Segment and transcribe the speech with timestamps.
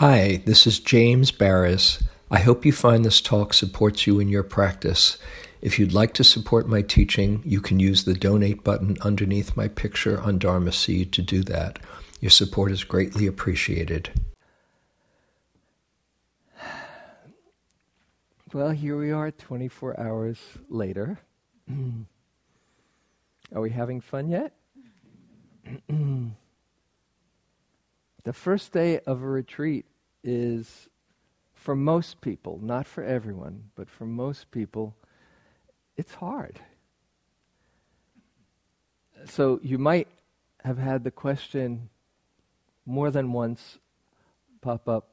[0.00, 2.02] Hi, this is James Baraz.
[2.30, 5.18] I hope you find this talk supports you in your practice.
[5.60, 9.68] If you'd like to support my teaching, you can use the donate button underneath my
[9.68, 11.80] picture on Dharma Seed to do that.
[12.18, 14.08] Your support is greatly appreciated.
[18.54, 20.38] Well, here we are 24 hours
[20.70, 21.20] later.
[23.54, 24.54] are we having fun yet?
[28.24, 29.84] the first day of a retreat
[30.22, 30.88] is,
[31.54, 34.94] for most people, not for everyone, but for most people,
[35.96, 36.60] it's hard.
[39.26, 40.08] So you might
[40.64, 41.88] have had the question
[42.86, 43.78] more than once
[44.60, 45.10] pop up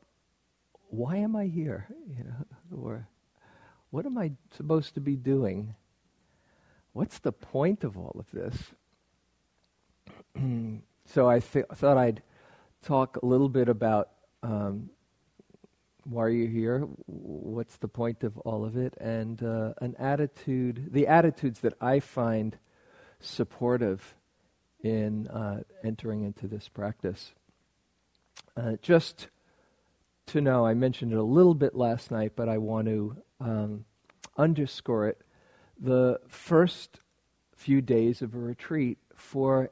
[0.90, 1.88] why am I here?
[2.08, 3.08] You know, or
[3.92, 5.76] what am I supposed to be doing?
[6.94, 8.74] What's the point of all of this?
[11.06, 12.24] so I th- thought I'd
[12.82, 14.10] talk a little bit about
[14.42, 14.90] um,
[16.10, 16.88] why are you here?
[17.06, 18.94] What's the point of all of it?
[19.00, 22.58] And uh, an attitude, the attitudes that I find
[23.20, 24.16] supportive
[24.82, 27.34] in uh, entering into this practice.
[28.56, 29.28] Uh, just
[30.28, 33.86] to know, I mentioned it a little bit last night, but I want to um,
[34.38, 35.22] underscore it.
[35.80, 37.00] The first
[37.56, 39.72] few days of a retreat for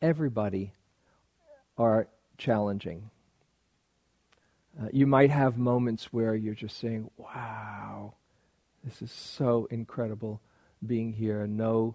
[0.00, 0.72] everybody
[1.78, 3.10] are challenging.
[4.80, 8.14] Uh, you might have moments where you're just saying, wow,
[8.84, 10.40] this is so incredible
[10.84, 11.46] being here.
[11.46, 11.94] No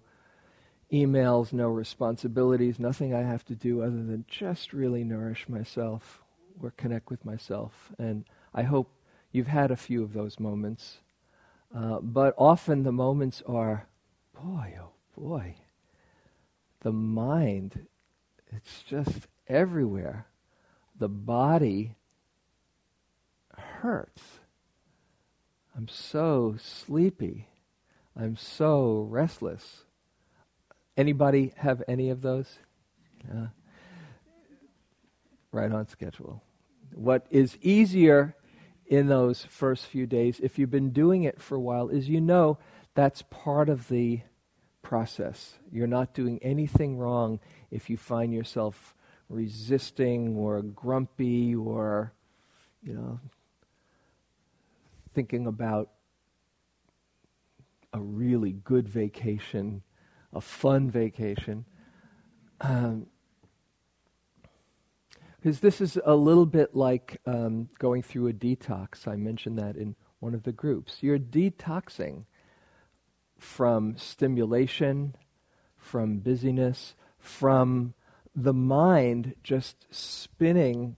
[0.92, 6.22] emails, no responsibilities, nothing I have to do other than just really nourish myself
[6.62, 7.92] or connect with myself.
[7.98, 8.90] And I hope
[9.32, 10.98] you've had a few of those moments.
[11.74, 13.88] Uh, but often the moments are,
[14.34, 15.56] boy, oh boy,
[16.80, 17.86] the mind,
[18.50, 20.26] it's just everywhere.
[20.98, 21.96] The body
[23.58, 24.22] hurts.
[25.76, 27.48] I'm so sleepy.
[28.16, 29.84] I'm so restless.
[30.96, 32.58] Anybody have any of those?
[33.28, 33.48] Yeah.
[35.52, 36.42] Right on schedule.
[36.92, 38.34] What is easier
[38.86, 42.20] in those first few days, if you've been doing it for a while, is you
[42.20, 42.58] know
[42.94, 44.22] that's part of the
[44.82, 45.54] process.
[45.70, 47.38] You're not doing anything wrong
[47.70, 48.94] if you find yourself
[49.28, 52.12] resisting or grumpy or,
[52.82, 53.20] you know,
[55.18, 55.90] thinking about
[57.92, 59.82] a really good vacation,
[60.32, 61.64] a fun vacation.
[62.60, 63.08] Um,
[65.40, 69.08] because this is a little bit like um, going through a detox.
[69.08, 70.98] I mentioned that in one of the groups.
[71.00, 72.26] You're detoxing
[73.36, 75.16] from stimulation,
[75.76, 77.92] from busyness, from
[78.36, 80.94] the mind just spinning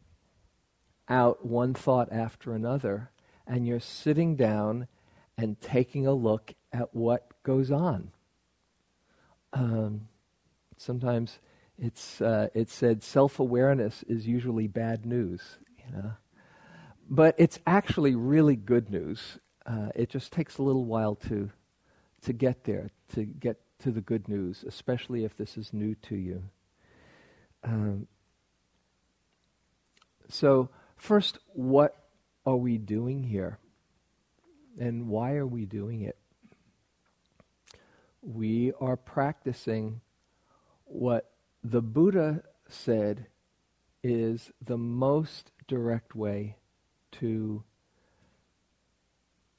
[1.09, 3.13] out one thought after another,
[3.51, 4.87] and you're sitting down
[5.37, 8.13] and taking a look at what goes on.
[9.53, 10.03] Um,
[10.77, 11.41] sometimes
[11.77, 15.43] it's uh, it's said self-awareness is usually bad news,
[15.79, 16.13] you know,
[17.09, 19.39] but it's actually really good news.
[19.67, 21.51] Uh, it just takes a little while to
[22.23, 26.15] to get there, to get to the good news, especially if this is new to
[26.15, 26.45] you.
[27.65, 28.07] Um,
[30.29, 32.00] so, first, what
[32.51, 33.59] are we doing here?
[34.79, 36.17] And why are we doing it?
[38.23, 40.01] We are practicing
[40.85, 41.31] what
[41.63, 43.27] the Buddha said
[44.03, 46.57] is the most direct way
[47.13, 47.63] to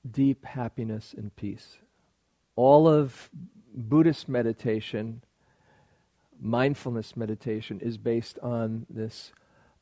[0.10, 1.78] deep happiness and peace.
[2.56, 3.30] All of
[3.74, 5.24] Buddhist meditation,
[6.40, 9.32] mindfulness meditation, is based on this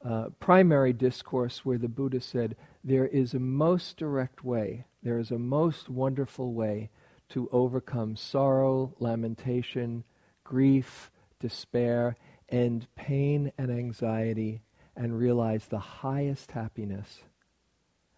[0.03, 5.31] uh, primary discourse where the Buddha said, There is a most direct way, there is
[5.31, 6.89] a most wonderful way
[7.29, 10.03] to overcome sorrow, lamentation,
[10.43, 12.15] grief, despair,
[12.49, 14.61] and pain and anxiety
[14.95, 17.21] and realize the highest happiness.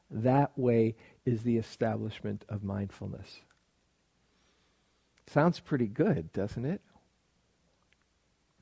[0.10, 0.96] That way
[1.26, 3.42] is the establishment of mindfulness.
[5.28, 6.82] Sounds pretty good, doesn't it?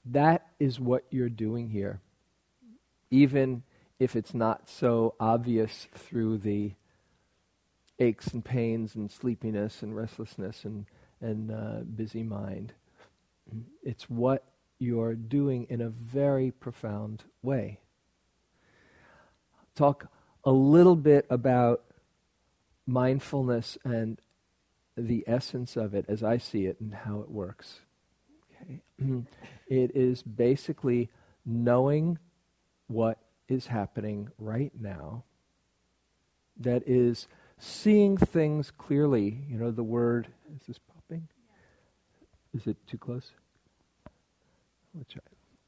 [0.06, 2.02] That is what you're doing here,
[3.12, 3.64] even
[4.00, 6.72] if it's not so obvious through the
[8.00, 10.86] aches and pains and sleepiness and restlessness and,
[11.22, 12.74] and uh, busy mind.
[13.84, 14.46] It's what
[14.80, 17.80] you're doing in a very profound way.
[19.76, 20.08] Talk
[20.46, 21.84] a little bit about
[22.88, 24.20] mindfulness and
[24.98, 27.82] the essence of it as I see it and how it works.
[28.62, 28.82] Okay.
[29.68, 31.10] it is basically
[31.46, 32.18] knowing
[32.88, 33.18] what
[33.50, 35.24] is happening right now
[36.60, 39.44] that is seeing things clearly.
[39.50, 41.28] You know, the word, is this popping?
[42.54, 43.32] Is it too close?
[44.96, 45.22] Let's try.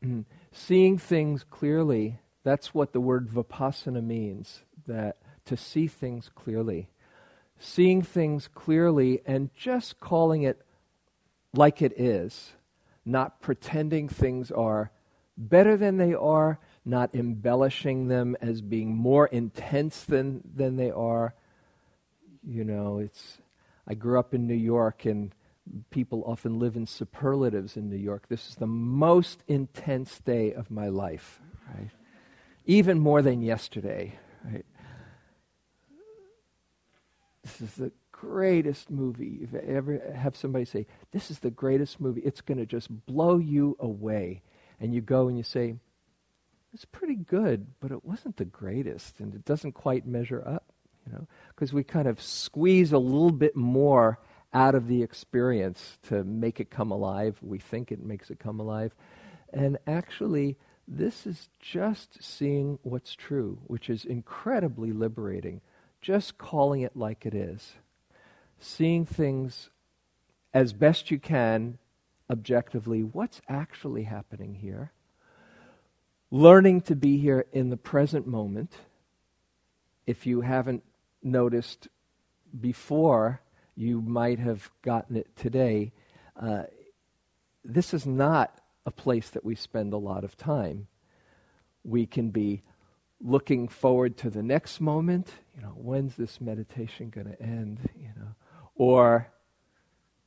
[0.04, 0.26] Mm.
[0.52, 6.90] seeing things clearly, that's what the word vipassana means, that to see things clearly.
[7.60, 10.66] Seeing things clearly and just calling it
[11.54, 12.54] like it is,
[13.06, 14.90] not pretending things are
[15.38, 21.34] better than they are, not embellishing them as being more intense than, than they are.
[22.44, 23.38] You know, it's
[23.88, 25.34] I grew up in New York and
[25.90, 28.28] people often live in superlatives in New York.
[28.28, 31.40] This is the most intense day of my life,
[31.76, 31.90] right?
[32.66, 34.66] Even more than yesterday, right?
[37.44, 39.40] This is the greatest movie.
[39.42, 43.38] If ever have somebody say, This is the greatest movie, it's going to just blow
[43.38, 44.42] you away.
[44.80, 45.76] And you go and you say,
[46.74, 50.72] It's pretty good, but it wasn't the greatest, and it doesn't quite measure up,
[51.06, 54.20] you know, because we kind of squeeze a little bit more
[54.54, 57.38] out of the experience to make it come alive.
[57.42, 58.94] We think it makes it come alive.
[59.54, 60.58] And actually,
[60.88, 65.62] this is just seeing what's true, which is incredibly liberating.
[66.02, 67.74] Just calling it like it is.
[68.60, 69.70] Seeing things
[70.54, 71.78] as best you can
[72.30, 73.04] objectively.
[73.04, 74.92] What's actually happening here?
[76.34, 78.72] Learning to be here in the present moment.
[80.08, 80.82] If you haven't
[81.22, 81.90] noticed
[82.58, 83.42] before,
[83.76, 85.92] you might have gotten it today.
[86.42, 86.64] Uh,
[87.66, 90.88] this is not a place that we spend a lot of time.
[91.84, 92.64] We can be
[93.20, 95.34] looking forward to the next moment.
[95.54, 97.90] You know, when's this meditation going to end?
[98.00, 98.36] You know,
[98.76, 99.28] or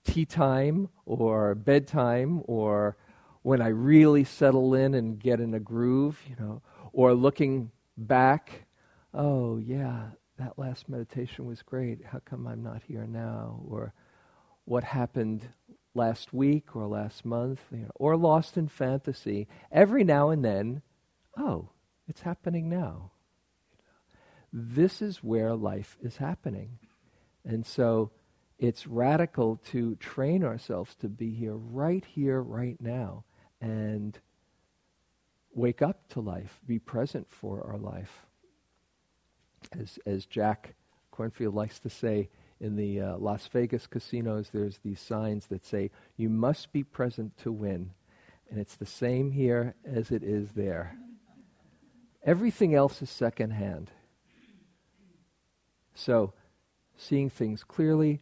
[0.04, 2.98] tea time, or bedtime, or
[3.44, 6.18] when I really settle in and get in a groove.
[6.28, 6.62] You know,
[6.92, 8.66] or looking back.
[9.12, 10.06] Oh yeah,
[10.38, 12.04] that last meditation was great.
[12.04, 13.60] How come I'm not here now?
[13.68, 13.92] Or
[14.64, 15.46] what happened
[15.94, 17.60] last week or last month?
[17.70, 19.46] You know, or lost in fantasy.
[19.70, 20.82] Every now and then,
[21.36, 21.68] oh,
[22.08, 23.10] it's happening now.
[24.52, 26.78] This is where life is happening.
[27.44, 28.10] And so
[28.58, 33.24] it's radical to train ourselves to be here, right here, right now,
[33.64, 34.18] and
[35.54, 38.26] wake up to life, be present for our life
[39.72, 40.74] as, as Jack
[41.12, 42.28] Kornfield likes to say,
[42.60, 47.36] in the uh, Las Vegas casinos, there's these signs that say, you must be present
[47.38, 47.90] to win.
[48.50, 50.96] And it's the same here as it is there.
[52.22, 53.90] Everything else is secondhand.
[55.94, 56.32] So,
[56.96, 58.20] seeing things clearly,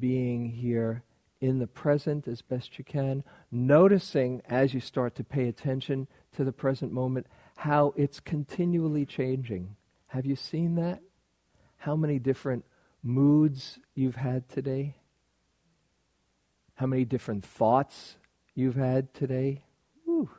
[0.00, 1.02] being here
[1.42, 6.44] in the present as best you can, noticing as you start to pay attention to
[6.44, 9.74] the present moment how it's continually changing.
[10.06, 11.02] Have you seen that?
[11.78, 12.64] How many different
[13.02, 14.94] moods you've had today?
[16.76, 18.14] How many different thoughts
[18.54, 19.64] you've had today?
[20.04, 20.30] Whew.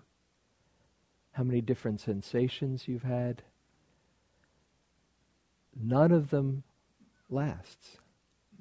[1.33, 3.43] How many different sensations you've had?
[5.77, 6.63] None of them
[7.29, 7.97] lasts.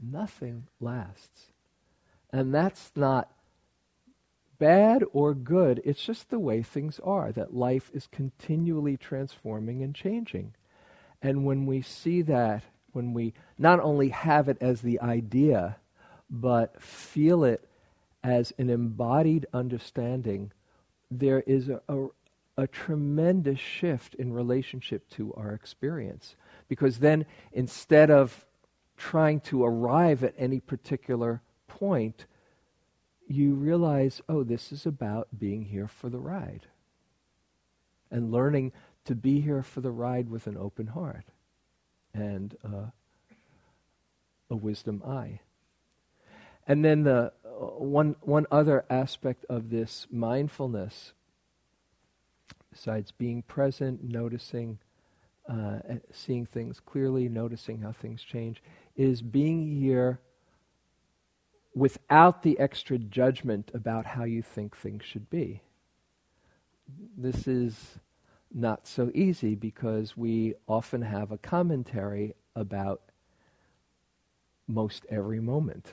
[0.03, 1.52] Nothing lasts.
[2.32, 3.31] And that's not
[4.58, 5.82] bad or good.
[5.84, 10.55] It's just the way things are, that life is continually transforming and changing.
[11.20, 12.62] And when we see that,
[12.93, 15.77] when we not only have it as the idea,
[16.31, 17.69] but feel it
[18.24, 20.53] as an embodied understanding,
[21.10, 22.06] there is a, a,
[22.56, 26.36] a, tremendous shift in relationship to our experience.
[26.69, 28.46] Because then, instead of
[28.96, 31.43] trying to arrive at any particular
[31.82, 32.27] point,
[33.27, 36.69] you realize, oh, this is about being here for the ride.
[38.08, 38.70] And learning
[39.05, 41.24] to be here for the ride with an open heart
[42.15, 42.91] and uh,
[44.48, 45.41] a wisdom eye.
[46.69, 51.15] And then the uh, one one other aspect of this mindfulness,
[52.70, 54.79] besides being present, noticing,
[55.48, 55.81] uh,
[56.12, 58.62] seeing things clearly, noticing how things change,
[58.94, 60.20] is being here
[61.74, 65.62] without the extra judgment about how you think things should be.
[67.17, 67.98] This is
[68.52, 73.00] not so easy because we often have a commentary about
[74.69, 75.93] most every moment.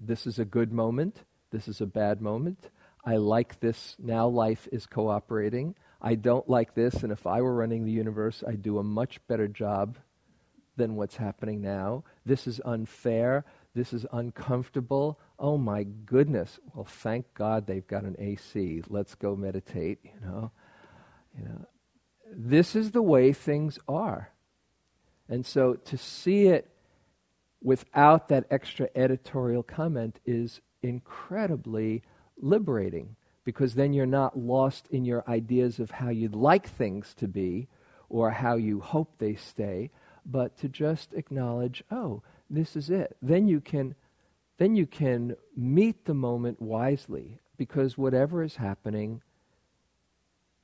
[0.00, 1.24] This is a good moment.
[1.50, 2.70] This is a bad moment.
[3.04, 3.96] I like this.
[3.98, 5.74] Now life is cooperating.
[6.00, 9.18] I don't like this, and if I were running the universe, I'd do a much
[9.26, 9.96] better job
[10.76, 12.04] than what's happening now.
[12.24, 13.44] This is unfair.
[13.76, 15.20] This is uncomfortable.
[15.38, 16.58] Oh my goodness.
[16.74, 18.82] Well, thank God they've got an AC.
[18.88, 20.50] Let's go meditate, you know.
[21.38, 21.66] You know,
[22.34, 24.32] this is the way things are.
[25.28, 26.70] And so to see it
[27.62, 32.02] without that extra editorial comment is incredibly
[32.40, 33.14] liberating
[33.44, 37.68] because then you're not lost in your ideas of how you'd like things to be
[38.08, 39.90] or how you hope they stay,
[40.24, 43.16] but to just acknowledge, oh, this is it.
[43.22, 43.94] Then you can
[44.58, 49.20] then you can meet the moment wisely because whatever is happening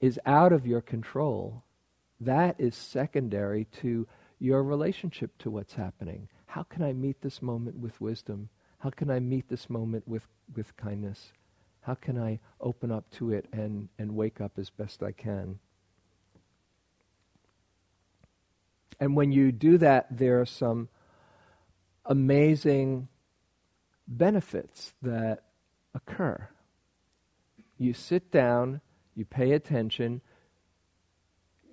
[0.00, 1.62] is out of your control.
[2.20, 4.06] That is secondary to
[4.38, 6.28] your relationship to what's happening.
[6.46, 8.48] How can I meet this moment with wisdom?
[8.78, 11.32] How can I meet this moment with, with kindness?
[11.82, 15.58] How can I open up to it and, and wake up as best I can?
[18.98, 20.88] And when you do that, there are some
[22.04, 23.08] amazing
[24.06, 25.44] benefits that
[25.94, 26.48] occur.
[27.78, 28.80] You sit down,
[29.14, 30.20] you pay attention,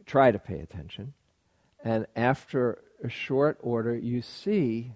[0.06, 1.14] try to pay attention,
[1.84, 4.94] and after a short order, you see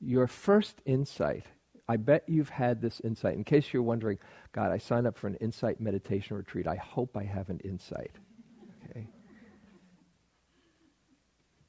[0.00, 1.44] your first insight.
[1.88, 3.36] I bet you've had this insight.
[3.36, 4.18] In case you're wondering,
[4.52, 6.66] God, I signed up for an insight meditation retreat.
[6.66, 8.10] I hope I have an insight.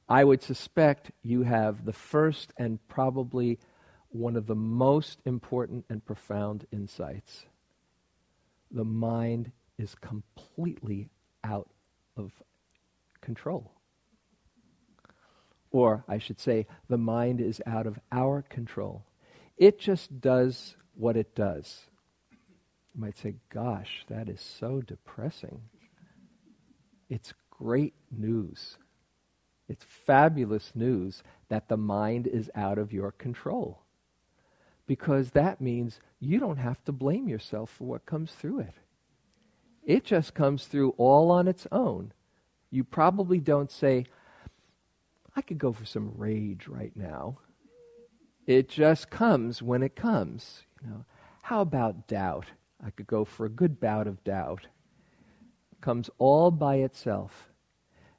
[0.08, 3.58] I would suspect you have the first and probably
[4.08, 7.44] one of the most important and profound insights.
[8.70, 11.10] The mind is completely
[11.44, 11.68] out
[12.16, 12.32] of
[13.20, 13.72] control.
[15.70, 19.04] Or I should say, the mind is out of our control.
[19.58, 21.84] It just does what it does.
[22.94, 25.60] You might say, gosh, that is so depressing.
[27.10, 28.78] It's great news.
[29.68, 33.82] It's fabulous news that the mind is out of your control.
[34.86, 38.74] Because that means you don't have to blame yourself for what comes through it.
[39.84, 42.12] It just comes through all on its own.
[42.70, 44.06] You probably don't say,
[45.36, 47.38] I could go for some rage right now.
[48.46, 50.62] It just comes when it comes.
[50.82, 51.04] You know,
[51.42, 52.46] how about doubt?
[52.84, 54.66] I could go for a good bout of doubt.
[55.72, 57.48] It comes all by itself.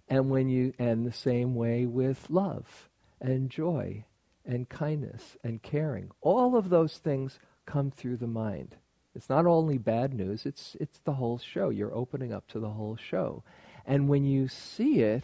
[0.10, 2.90] And when you and the same way with love
[3.22, 4.06] and joy
[4.46, 6.10] and kindness and caring.
[6.22, 8.76] All of those things come through the mind.
[9.16, 11.70] It's not only bad news, it's it's the whole show.
[11.70, 13.44] You're opening up to the whole show.
[13.86, 15.24] And when you see it,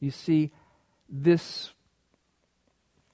[0.00, 0.52] you see
[1.08, 1.72] this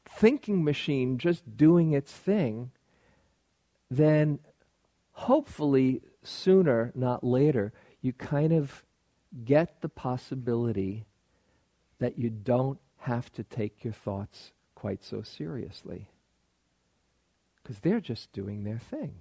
[0.08, 2.70] thinking machine just doing its thing,
[3.90, 4.40] then
[5.12, 7.72] hopefully sooner, not later,
[8.02, 8.84] you kind of
[9.44, 11.06] get the possibility
[11.98, 16.08] that you don't have to take your thoughts quite so seriously.
[17.62, 19.16] Because they're just doing their thing.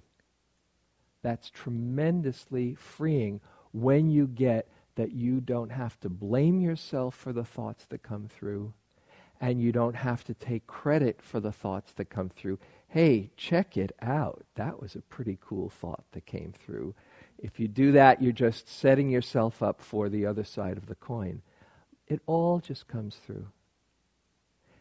[1.22, 3.40] That's tremendously freeing
[3.72, 8.28] when you get that you don't have to blame yourself for the thoughts that come
[8.28, 8.72] through,
[9.40, 12.58] and you don't have to take credit for the thoughts that come through.
[12.88, 14.44] Hey, check it out.
[14.56, 16.94] That was a pretty cool thought that came through.
[17.42, 20.94] If you do that, you're just setting yourself up for the other side of the
[20.94, 21.42] coin.
[22.06, 23.46] It all just comes through.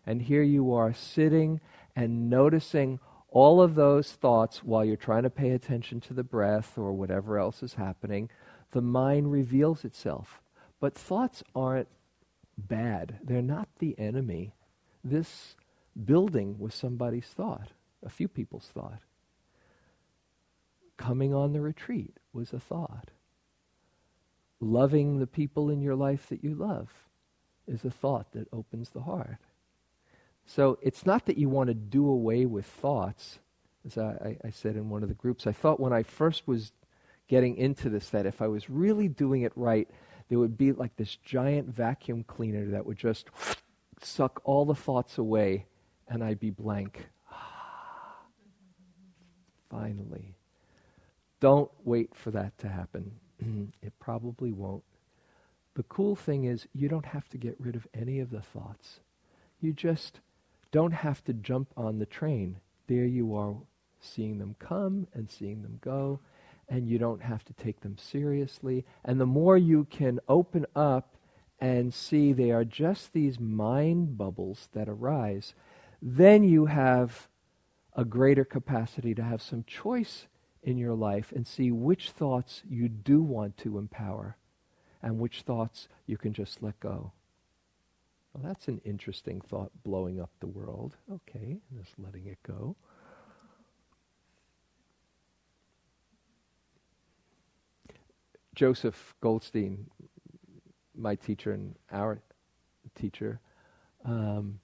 [0.06, 1.62] And here you are sitting
[1.96, 3.00] and noticing
[3.30, 7.38] all of those thoughts while you're trying to pay attention to the breath or whatever
[7.38, 8.30] else is happening
[8.72, 10.42] the mind reveals itself.
[10.80, 11.88] But thoughts aren't
[12.58, 14.54] bad, they're not the enemy.
[15.04, 15.56] This
[16.06, 17.70] building was somebody's thought,
[18.06, 19.01] a few people's thought.
[21.00, 23.12] Coming on the retreat was a thought.
[24.60, 26.89] Loving the people in your life that you love
[27.65, 29.38] is a thought that opens the heart.
[30.46, 33.39] So it's not that you want to do away with thoughts.
[33.86, 36.74] As I, I, said in one of the groups, I thought when I first was
[37.29, 39.89] getting into this that if I was really doing it right,
[40.27, 43.29] there would be like this giant vacuum cleaner that would just
[44.01, 45.65] suck all the thoughts away
[46.10, 47.08] and I'd be blank.
[49.70, 50.36] Finally.
[51.39, 53.12] Don't wait for that to happen.
[53.81, 54.84] it probably won't.
[55.75, 59.00] The cool thing is, you don't have to get rid of any of the thoughts.
[59.62, 60.19] You just
[60.72, 62.58] don't have to jump on the train.
[62.88, 63.55] There you are,
[64.00, 66.19] seeing them come and seeing them go
[66.69, 68.86] and you don't have to take them seriously.
[69.03, 71.15] And the more you can open up
[71.60, 75.53] and see they are just these mind bubbles that arise,
[76.01, 77.27] then you have
[77.96, 80.27] a greater capacity to have some choice
[80.63, 84.38] in your life and see which thoughts you do want to empower
[85.01, 87.12] and which thoughts you can just let go.
[88.34, 90.96] Well, that's an interesting thought, blowing up the world.
[91.12, 92.75] Okay, just letting it go.
[98.54, 99.88] Joseph Goldstein
[101.00, 102.22] my teacher and our
[102.96, 103.39] teacher,
[104.06, 104.60] um,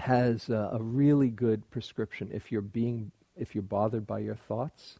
[0.00, 4.98] has a, a really good prescription if you're being if you're bothered by your thoughts,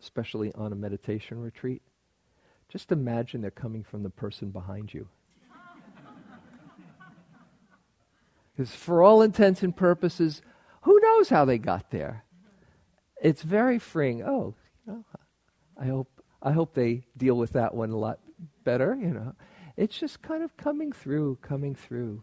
[0.00, 1.82] especially on a meditation retreat.
[2.68, 5.08] Just imagine they're coming from the person behind you.
[8.56, 10.40] Because for all intents and purposes,
[10.82, 12.24] who knows how they got there?
[13.20, 14.22] It's very freeing.
[14.22, 14.54] Oh,
[14.86, 15.04] you know,
[15.76, 18.20] I hope I hope they deal with that one a lot
[18.62, 19.34] better, you know.
[19.76, 22.22] It's just kind of coming through, coming through.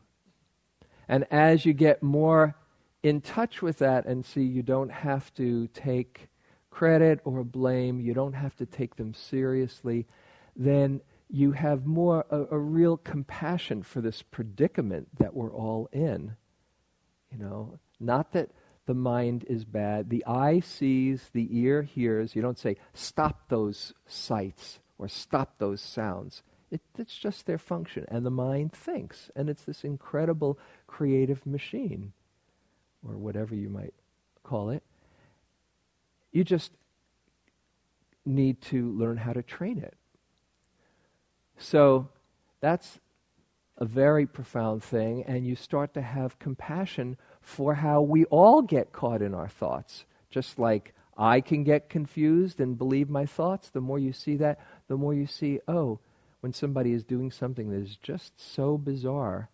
[1.10, 2.56] And as you get more
[3.04, 6.30] in touch with that and see you don't have to take
[6.70, 10.08] credit or blame, you don't have to take them seriously,
[10.56, 16.36] then you have more a, a, real compassion for this predicament that we're all in.
[17.32, 18.50] You know, not that
[18.86, 20.10] the mind is bad.
[20.10, 22.36] The eye sees, the ear hears.
[22.36, 26.44] You don't say, stop those sights or stop those sounds.
[26.70, 28.06] It, it's just their function.
[28.10, 29.32] And the mind thinks.
[29.36, 32.12] And it's this incredible creative machine,
[33.08, 33.94] or whatever you might
[34.44, 34.84] call it.
[36.32, 36.72] You just
[38.26, 39.96] need to learn how to train it.
[41.58, 42.10] So
[42.60, 43.00] that's
[43.78, 48.94] a very profound thing, and you start to have compassion for how we all get
[48.94, 50.06] caught in our thoughts.
[50.30, 54.60] Just like I can get confused and believe my thoughts, the more you see that,
[54.88, 56.00] the more you see, oh,
[56.42, 59.50] when somebody is doing something that is just so bizarre,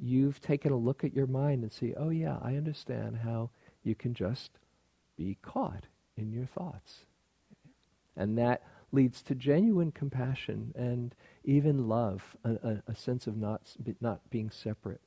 [0.00, 3.50] you've taken a look at your mind and see, oh, yeah, I understand how
[3.82, 4.50] you can just
[5.16, 5.84] be caught
[6.16, 7.04] in your thoughts.
[8.16, 11.14] And that leads to genuine compassion and
[11.44, 15.00] even love, a, a, a sense of not, not being separate.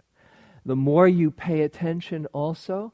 [0.66, 2.94] The more you pay attention, also,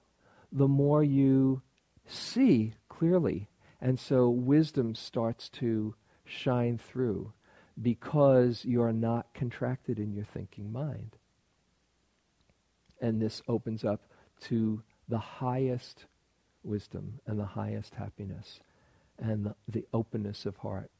[0.51, 1.61] the more you
[2.07, 3.49] see clearly.
[3.79, 7.33] And so wisdom starts to shine through
[7.81, 11.15] because you're not contracted in your thinking mind.
[13.01, 14.01] And this opens up
[14.41, 16.05] to the highest
[16.63, 18.59] wisdom and the highest happiness
[19.17, 20.91] and the, the openness of heart.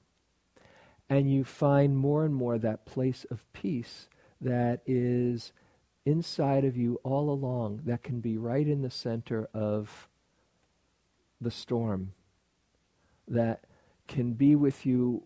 [1.10, 4.08] And you find more and more that place of peace
[4.42, 5.52] that is
[6.06, 10.08] inside of you all along, that can be right in the center of
[11.42, 12.14] the storm,
[13.28, 13.66] that
[14.08, 15.24] can be with you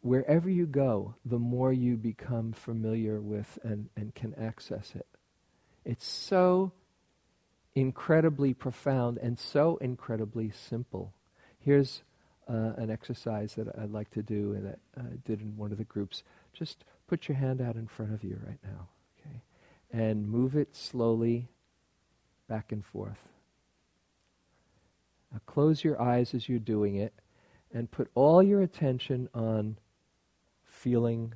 [0.00, 5.06] wherever you go, the more you become familiar with and, and can access it.
[5.84, 6.72] It's so
[7.74, 11.12] incredibly profound and so incredibly simple.
[11.58, 12.02] Here's
[12.48, 15.78] uh, an exercise that I'd like to do and that I did in one of
[15.78, 16.22] the groups.
[16.52, 18.88] Just put your hand out in front of you right now,
[19.20, 19.42] okay?
[19.92, 21.48] And move it slowly
[22.48, 23.28] back and forth.
[25.32, 27.14] Now close your eyes as you're doing it
[27.72, 29.78] and put all your attention on
[30.64, 31.32] feeling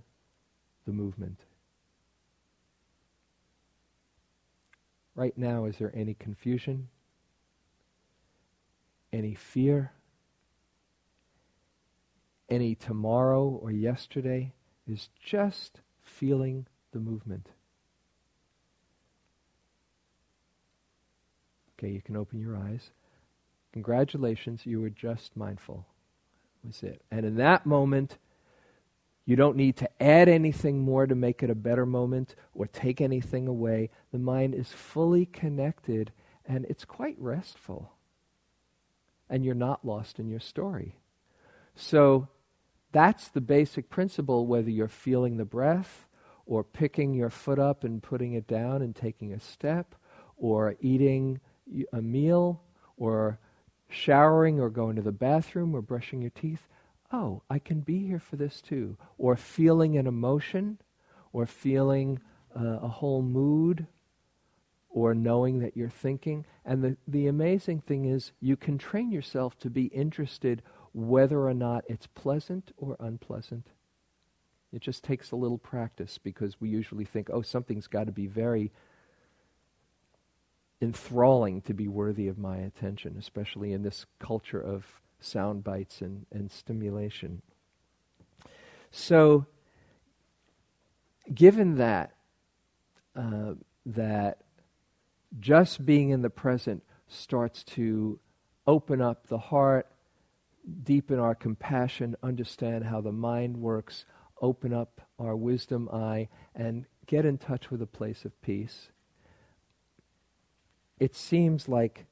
[0.86, 1.40] the movement.
[5.16, 6.88] Right now, is there any confusion?
[9.12, 9.92] Any fear?
[12.48, 14.52] any tomorrow or yesterday
[14.86, 17.48] is just feeling the movement.
[21.78, 22.90] Okay, you can open your eyes.
[23.72, 25.84] Congratulations, you were just mindful.
[26.62, 27.02] That was it.
[27.10, 28.16] And in that moment,
[29.26, 33.00] you don't need to add anything more to make it a better moment or take
[33.00, 33.90] anything away.
[34.12, 36.12] The mind is fully connected
[36.46, 37.92] and it's quite restful.
[39.28, 40.94] And you're not lost in your story.
[41.74, 42.28] So
[42.92, 46.06] that's the basic principle, whether you're feeling the breath
[46.46, 49.96] or picking your foot up and putting it down and taking a step,
[50.36, 51.40] or eating
[51.92, 52.62] a meal,
[52.96, 53.40] or
[53.88, 56.68] showering, or going to the bathroom, or brushing your teeth.
[57.12, 58.96] Oh, I can be here for this too.
[59.18, 60.78] Or feeling an emotion,
[61.32, 62.20] or feeling
[62.54, 63.86] uh, a whole mood,
[64.88, 66.46] or knowing that you're thinking.
[66.64, 71.54] And the, the amazing thing is, you can train yourself to be interested whether or
[71.54, 73.66] not it's pleasant or unpleasant.
[74.72, 78.26] It just takes a little practice because we usually think, oh, something's got to be
[78.26, 78.72] very
[80.80, 84.84] enthralling to be worthy of my attention, especially in this culture of
[85.20, 87.42] sound bites and, and stimulation.
[88.90, 89.46] So,
[91.34, 92.14] given that,
[93.14, 94.38] uh, that
[95.40, 98.18] just being in the present starts to
[98.66, 99.88] open up the heart
[100.82, 104.04] deepen our compassion, understand how the mind works,
[104.40, 108.90] open up our wisdom eye, and get in touch with a place of peace,
[110.98, 112.06] it seems like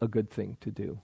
[0.00, 1.00] a good thing to do.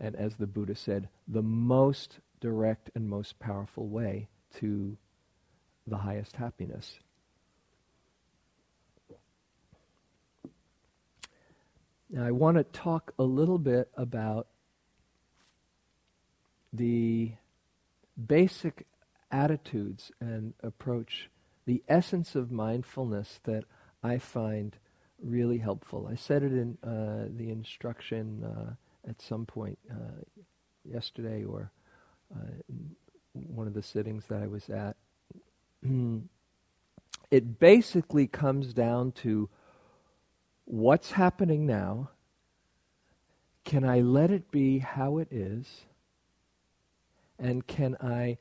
[0.00, 4.96] And as the Buddha said, the most direct and most powerful way to
[5.86, 6.98] the highest happiness.
[12.08, 14.48] Now, I want to talk a little bit about
[16.72, 17.32] the
[18.26, 18.86] basic
[19.30, 21.28] attitudes and approach,
[21.66, 23.64] the essence of mindfulness that
[24.02, 24.76] I find
[25.22, 26.08] really helpful.
[26.10, 28.74] I said it in uh, the instruction uh,
[29.08, 30.22] at some point uh,
[30.84, 31.70] yesterday or
[32.34, 32.50] uh,
[33.32, 34.96] one of the sittings that I was at.
[37.30, 39.48] it basically comes down to
[40.64, 42.10] what's happening now.
[43.64, 45.82] Can I let it be how it is?
[47.38, 48.38] And can I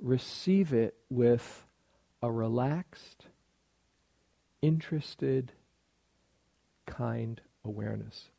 [0.00, 1.64] receive it with
[2.22, 3.26] a relaxed,
[4.62, 5.52] interested,
[6.86, 8.30] kind awareness?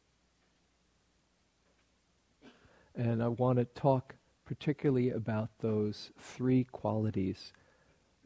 [2.96, 7.52] And I want to talk particularly about those three qualities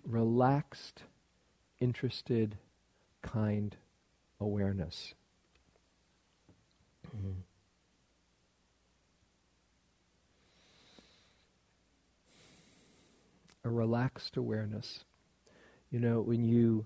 [0.05, 1.03] relaxed,
[1.79, 2.57] interested,
[3.21, 3.75] kind
[4.39, 5.13] awareness.
[7.07, 7.31] Mm-hmm.
[13.65, 15.03] A relaxed awareness.
[15.91, 16.85] You know, when you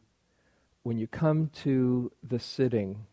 [0.84, 3.06] when you come to the sitting,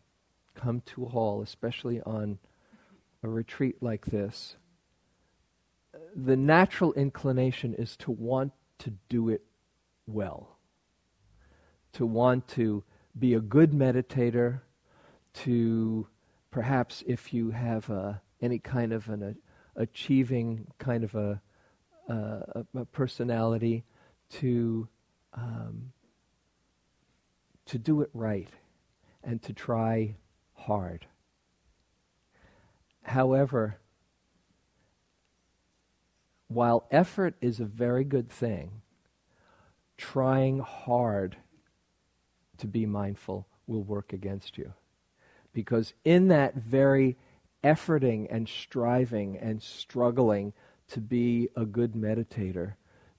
[0.55, 2.37] come to a hall, especially on
[3.23, 4.55] a retreat like this,
[6.15, 9.43] the natural inclination is to want to do it
[10.07, 10.57] well,
[11.93, 12.83] to want to
[13.17, 14.61] be a good meditator,
[15.33, 16.07] to
[16.49, 19.33] perhaps if you have uh, any kind of an uh,
[19.75, 21.41] achieving kind of a,
[22.09, 23.83] uh, a personality,
[24.29, 24.87] to
[25.33, 25.91] um,
[27.65, 28.49] to do it right
[29.23, 30.15] and to try
[30.53, 31.05] hard.
[33.03, 33.77] However,
[36.53, 38.81] while effort is a very good thing,
[39.97, 41.37] trying hard
[42.57, 44.73] to be mindful will work against you.
[45.53, 47.17] Because in that very
[47.63, 50.53] efforting and striving and struggling
[50.89, 52.73] to be a good meditator,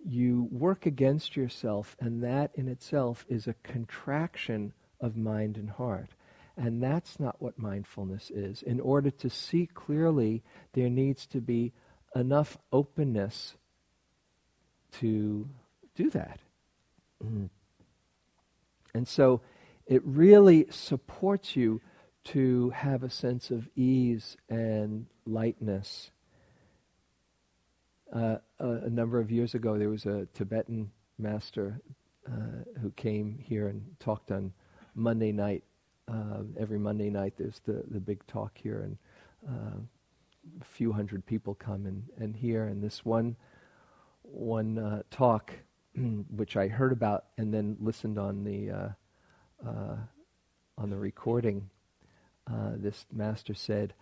[0.05, 6.11] you work against yourself, and that in itself is a contraction of mind and heart.
[6.57, 8.63] And that's not what mindfulness is.
[8.63, 10.43] In order to see clearly,
[10.75, 11.73] there needs to be
[12.15, 13.55] enough openness
[14.93, 15.49] to
[15.95, 16.41] do that.
[17.25, 17.49] Mm.
[18.95, 19.41] And so
[19.87, 21.81] it really supports you
[22.25, 26.11] to have a sense of ease and lightness.
[28.13, 31.81] Uh, a, a, number of years ago, there was a Tibetan master
[32.27, 34.53] uh, who came here and talked on
[34.95, 35.65] Monday night.
[36.07, 38.99] Uh, every Monday night, there's the, the big talk here, and
[39.49, 39.79] uh,
[40.61, 42.65] a few hundred people come and, and hear.
[42.65, 43.37] And this one
[44.23, 45.53] one uh, talk,
[46.35, 48.89] which I heard about and then listened on the uh,
[49.67, 49.97] uh,
[50.79, 51.69] on the recording,
[52.51, 53.95] uh, this master said,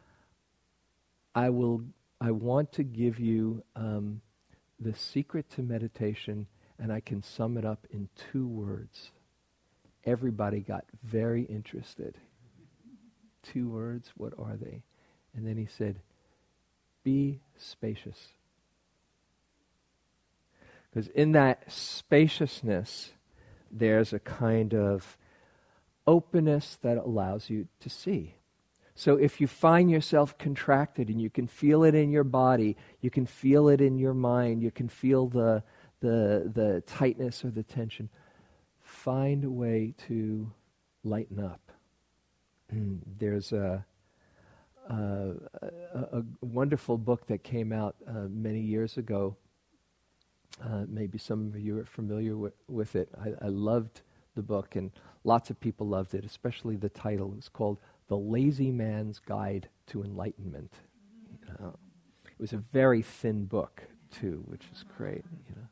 [1.35, 1.83] "I will.
[2.21, 4.21] I want to give you um,
[4.79, 6.47] the secret to meditation,
[6.79, 9.13] and I can sum it up in two words."
[10.05, 12.17] Everybody got very interested.
[13.43, 14.13] Two words.
[14.17, 14.83] What are they?
[15.35, 16.01] And then he said,
[17.03, 18.29] be spacious.
[20.91, 23.13] Because in that spaciousness,
[23.71, 25.17] there's a kind of
[26.07, 28.35] openness that allows you to see.
[28.95, 33.11] So if you find yourself contracted and you can feel it in your body, you
[33.11, 35.63] can feel it in your mind, you can feel the,
[36.01, 38.11] the, the tightness or the tension,
[38.83, 40.51] find a way to
[41.05, 41.73] lighten up.
[42.75, 43.87] Mm, there's a,
[44.91, 45.35] uh,
[46.13, 49.37] a, wonderful book that came out uh, many years ago.
[50.63, 53.09] Uh, maybe some of you are familiar with, with it.
[53.23, 54.03] I, I, loved
[54.35, 54.91] the book, and
[55.23, 57.31] lots of people loved it, especially the title.
[57.33, 60.75] It was called The Lazy Man's Guide to Enlightenment.
[61.49, 65.25] it was a very thin book, too, which is great.
[65.49, 65.69] You know.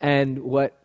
[0.00, 0.78] And what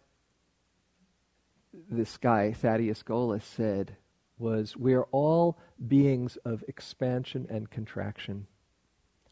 [1.90, 3.96] this guy, Thaddeus Golas, said
[4.42, 8.48] was we are all beings of expansion and contraction.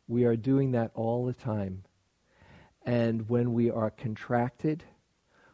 [0.08, 1.84] We are doing that all the time.
[2.86, 4.84] And when we are contracted,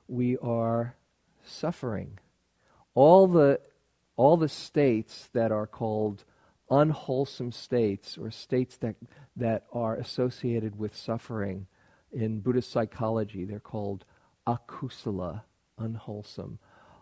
[0.08, 0.96] we are
[1.44, 2.20] suffering.
[2.94, 3.60] All the,
[4.16, 6.24] all the states that are called
[6.70, 8.96] unwholesome states or states that,
[9.36, 11.68] that are associated with suffering
[12.12, 14.06] in Buddhist psychology, they're called
[14.48, 15.42] akusala,
[15.78, 16.60] unwholesome,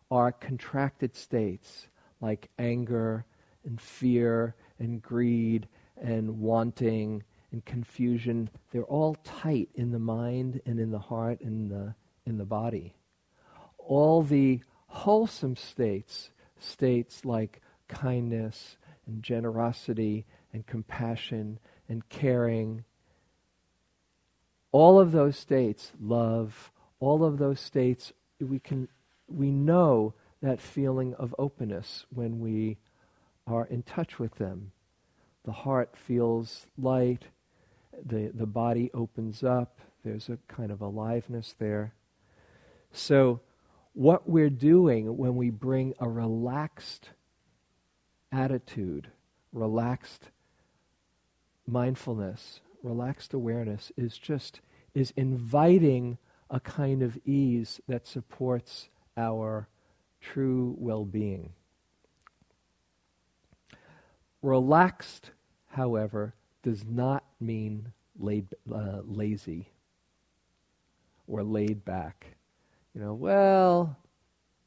[0.10, 1.88] are contracted states
[2.24, 3.26] like anger
[3.66, 5.68] and fear and greed
[6.02, 8.50] and wanting and confusion.
[8.72, 12.96] They're all tight in the mind and in the heart and the, in the body.
[13.78, 21.60] All the wholesome states, states like kindness and generosity and compassion
[21.90, 22.86] and caring,
[24.72, 28.88] all of those states, love, all of those states, we can
[29.28, 32.78] we know that feeling of openness when we
[33.48, 34.74] are in touch with them.
[35.46, 37.24] The heart feels light,
[38.06, 41.94] the, the body opens up, there's a kind of aliveness there.
[42.92, 43.40] So,
[43.94, 47.12] what we're doing when we bring a relaxed
[48.32, 49.08] attitude,
[49.54, 50.30] relaxed
[51.66, 54.60] mindfulness, relaxed awareness is just
[54.94, 56.18] is inviting
[56.50, 59.68] a kind of ease that supports our
[60.24, 61.52] true well-being.
[64.42, 65.32] Relaxed,
[65.68, 66.34] however,
[66.64, 69.70] does not mean laid, uh, lazy
[71.28, 72.36] or laid back.
[72.94, 73.98] You know, well,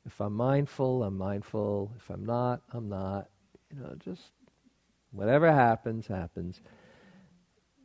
[0.07, 1.92] if I'm mindful, I'm mindful.
[1.97, 3.29] If I'm not, I'm not.
[3.75, 4.23] You know, just
[5.11, 6.61] whatever happens, happens.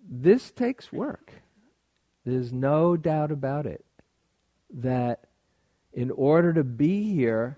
[0.10, 1.34] This takes work.
[2.26, 3.84] There's no doubt about it
[4.74, 5.26] that
[5.94, 7.58] in order to be here,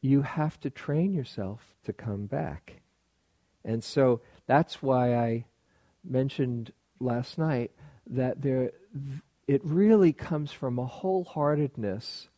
[0.00, 2.80] you have to train yourself to come back.
[3.64, 5.44] And so that's why I
[6.04, 7.72] mentioned last night
[8.08, 8.70] that there
[9.48, 12.28] it really comes from a wholeheartedness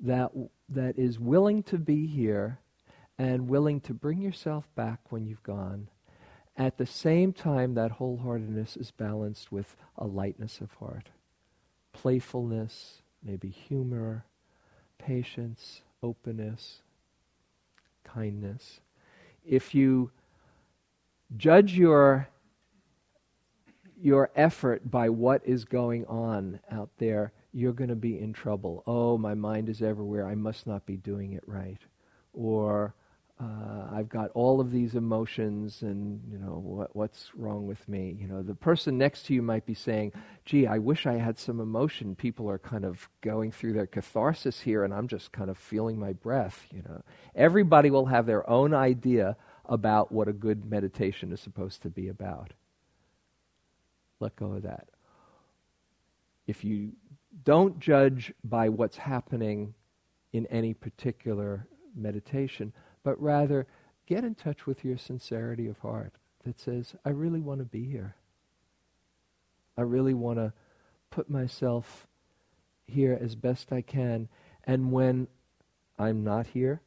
[0.00, 0.30] that
[0.68, 2.58] that is willing to be here
[3.18, 5.88] and willing to bring yourself back when you've gone.
[6.56, 11.10] At the same time that wholeheartedness is balanced with a lightness of heart,
[11.92, 14.24] playfulness, maybe humor,
[14.98, 16.80] patience, openness,
[18.04, 18.80] kindness.
[19.44, 20.10] If you
[21.36, 22.28] judge your
[24.00, 28.82] your effort by what is going on out there, you're going to be in trouble.
[28.86, 30.26] Oh, my mind is everywhere.
[30.26, 31.80] I must not be doing it right.
[32.34, 32.94] Or
[33.44, 38.16] uh, I've got all of these emotions, and you know what, what's wrong with me.
[38.18, 40.12] You know, the person next to you might be saying,
[40.44, 44.60] "Gee, I wish I had some emotion." People are kind of going through their catharsis
[44.60, 46.66] here, and I'm just kind of feeling my breath.
[46.72, 47.02] You know,
[47.34, 52.08] everybody will have their own idea about what a good meditation is supposed to be
[52.08, 52.52] about.
[54.20, 54.88] Let go of that.
[56.46, 56.92] If you
[57.44, 59.74] don't judge by what's happening
[60.32, 62.72] in any particular meditation
[63.04, 63.66] but rather
[64.06, 66.12] get in touch with your sincerity of heart
[66.44, 68.16] that says, I really want to be here.
[69.78, 70.52] I really want to
[71.10, 72.08] put myself
[72.86, 74.28] here as best I can.
[74.64, 75.28] And when
[75.98, 76.80] I'm not here,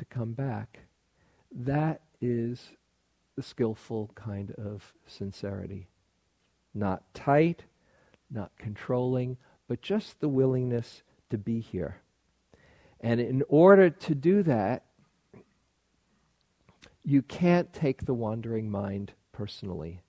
[0.00, 0.80] to come back.
[1.52, 2.72] That is
[3.36, 5.88] the skillful kind of sincerity.
[6.74, 7.64] Not tight,
[8.30, 9.36] not controlling,
[9.68, 12.00] but just the willingness to be here.
[13.00, 14.84] And in order to do that,
[17.04, 20.02] you can't take the wandering mind personally.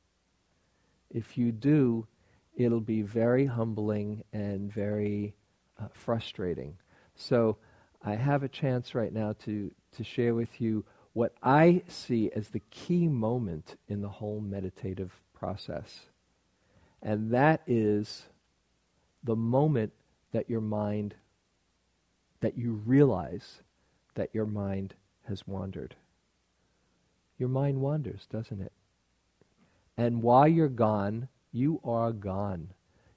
[1.09, 2.07] If you do,
[2.55, 5.35] it'll be very humbling and very
[5.79, 6.77] uh, frustrating.
[7.15, 7.57] So
[8.03, 12.49] I have a chance right now to, to share with you what I see as
[12.49, 16.07] the key moment in the whole meditative process.
[17.01, 18.23] And that is
[19.23, 19.91] the moment
[20.31, 21.15] that your mind,
[22.39, 23.61] that you realize
[24.15, 24.93] that your mind
[25.27, 25.95] has wandered
[27.41, 28.71] your mind wanders, doesn't it?
[29.97, 32.69] And while you're gone, you are gone.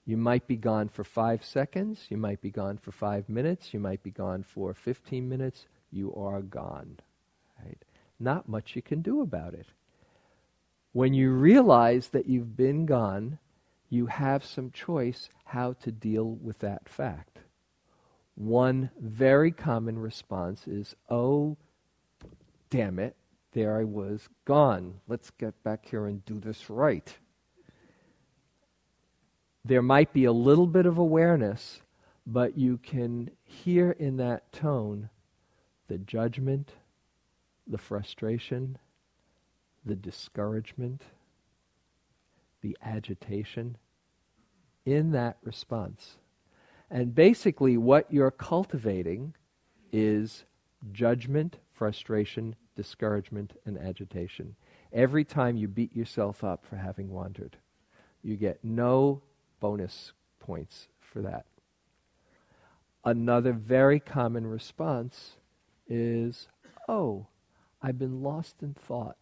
[0.06, 3.80] You might be gone for five seconds, you might be gone for five minutes, you
[3.80, 5.66] might be gone for 15 minutes.
[5.90, 6.98] You are gone.
[7.62, 7.78] Right?
[8.18, 9.66] Not much you can do about it.
[10.92, 13.38] When you realize that you've been gone,
[13.90, 17.40] you have some choice how to deal with that fact.
[18.36, 21.56] One very common response is, oh,
[22.70, 23.16] damn it,
[23.54, 25.00] there I was, gone.
[25.08, 27.16] Let's get back here and do this right.
[29.64, 31.80] There might be a little bit of awareness,
[32.26, 35.08] but you can hear in that tone
[35.88, 36.72] the judgment,
[37.66, 38.76] the frustration,
[39.86, 41.02] the discouragement,
[42.60, 43.76] the agitation
[44.84, 46.18] in that response.
[46.90, 49.34] And basically, what you're cultivating
[49.92, 50.44] is
[50.92, 54.54] judgment, frustration, discouragement, and agitation.
[54.92, 57.56] Every time you beat yourself up for having wandered,
[58.22, 59.22] you get no
[59.60, 61.46] bonus points for that.
[63.04, 65.36] Another very common response
[65.88, 66.48] is,
[66.88, 67.26] oh,
[67.82, 69.16] I've been lost in thought.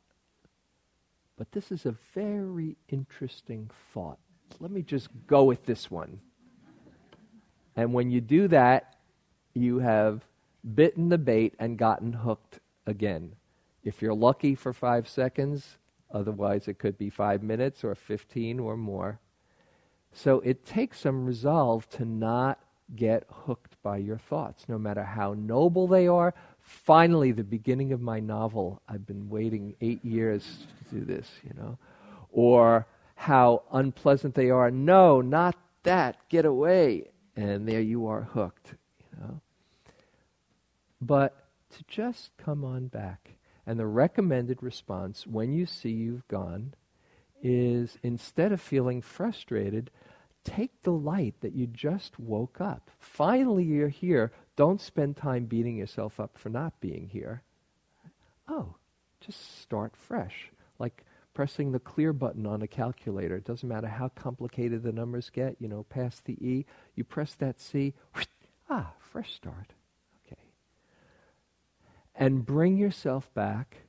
[1.37, 4.19] But this is a very interesting thought.
[4.61, 6.21] Let me just go with this one.
[7.75, 8.97] And when you do that,
[9.55, 10.25] you have
[10.75, 13.33] bitten the bait and gotten hooked again.
[13.85, 15.79] If you're lucky for five seconds,
[16.11, 19.18] otherwise it could be five minutes or 15 or more.
[20.12, 22.59] So it takes some resolve to not
[22.95, 26.35] get hooked by your thoughts, no matter how noble they are.
[26.61, 31.55] Finally, the beginning of my novel, I've been waiting eight years to do this, you
[31.57, 31.79] know,
[32.31, 34.71] or how unpleasant they are.
[34.71, 36.16] No, not that.
[36.29, 37.09] Get away.
[37.35, 39.40] And there you are hooked, you know.
[41.01, 41.35] But
[41.71, 43.31] to just come on back.
[43.66, 46.75] And the recommended response when you see you've gone
[47.42, 49.90] is instead of feeling frustrated,
[50.44, 52.90] take the light that you just woke up.
[52.98, 54.33] Finally, you're here.
[54.57, 57.42] Don't spend time beating yourself up for not being here.
[58.48, 58.75] Oh,
[59.20, 60.51] just start fresh.
[60.79, 63.37] Like pressing the clear button on a calculator.
[63.37, 67.35] It doesn't matter how complicated the numbers get, you know, past the E, you press
[67.37, 68.27] that C, whoosh,
[68.68, 69.72] ah, fresh start.
[72.14, 73.83] And bring yourself back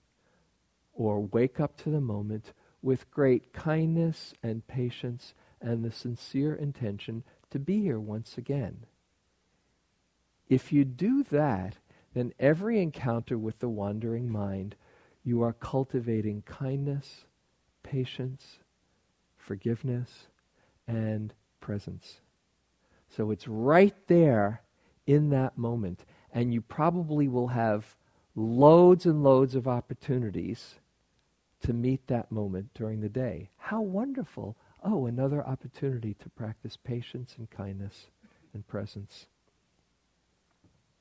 [0.94, 7.24] or wake up to the moment with great kindness and patience and the sincere intention
[7.50, 8.86] to be here once again.
[10.50, 11.78] If you do that,
[12.14, 14.76] then every encounter with the wandering mind,
[15.24, 17.26] you are cultivating kindness,
[17.82, 18.60] patience,
[19.38, 20.28] forgiveness,
[20.88, 22.20] and presence.
[23.10, 24.62] So it's right there
[25.08, 26.06] in that moment.
[26.32, 27.96] And you probably will have
[28.36, 30.76] loads and loads of opportunities
[31.62, 33.50] to meet that moment during the day.
[33.58, 38.08] How wonderful oh, another opportunity to practice patience and kindness
[38.54, 39.28] and presence.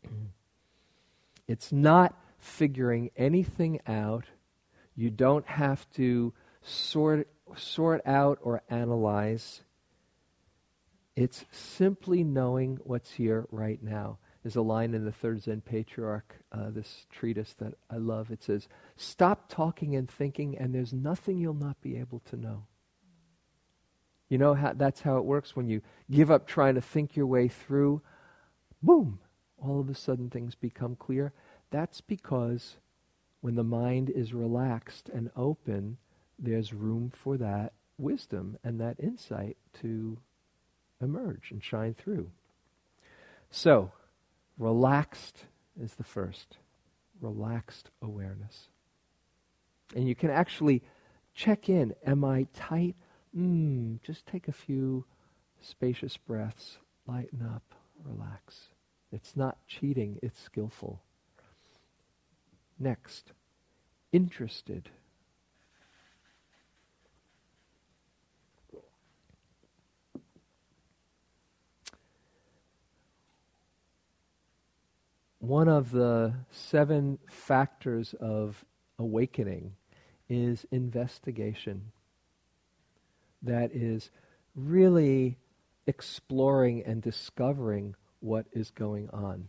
[1.48, 4.24] it's not figuring anything out.
[4.94, 9.62] You don't have to sort, sort out or analyze.
[11.16, 14.18] It's simply knowing what's here right now.
[14.42, 18.30] There's a line in the Third Zen Patriarch, uh, this treatise that I love.
[18.30, 22.64] It says, Stop talking and thinking, and there's nothing you'll not be able to know.
[24.28, 27.26] You know how that's how it works when you give up trying to think your
[27.26, 28.02] way through.
[28.82, 29.20] Boom!
[29.62, 31.32] All of a sudden things become clear.
[31.70, 32.78] That's because
[33.42, 35.98] when the mind is relaxed and open,
[36.38, 40.16] there's room for that wisdom and that insight to
[41.00, 42.30] emerge and shine through.
[43.50, 43.92] So,
[44.58, 45.44] relaxed
[45.80, 46.58] is the first.
[47.20, 48.68] Relaxed awareness.
[49.94, 50.82] And you can actually
[51.34, 51.94] check in.
[52.06, 52.96] Am I tight?
[53.36, 55.04] Mm, just take a few
[55.60, 58.68] spacious breaths, lighten up, relax.
[59.12, 61.02] It's not cheating, it's skillful.
[62.78, 63.32] Next,
[64.12, 64.90] interested.
[75.42, 78.64] One of the seven factors of
[78.96, 79.72] awakening
[80.28, 81.90] is investigation
[83.42, 84.10] that is
[84.54, 85.38] really
[85.88, 89.48] exploring and discovering what is going on.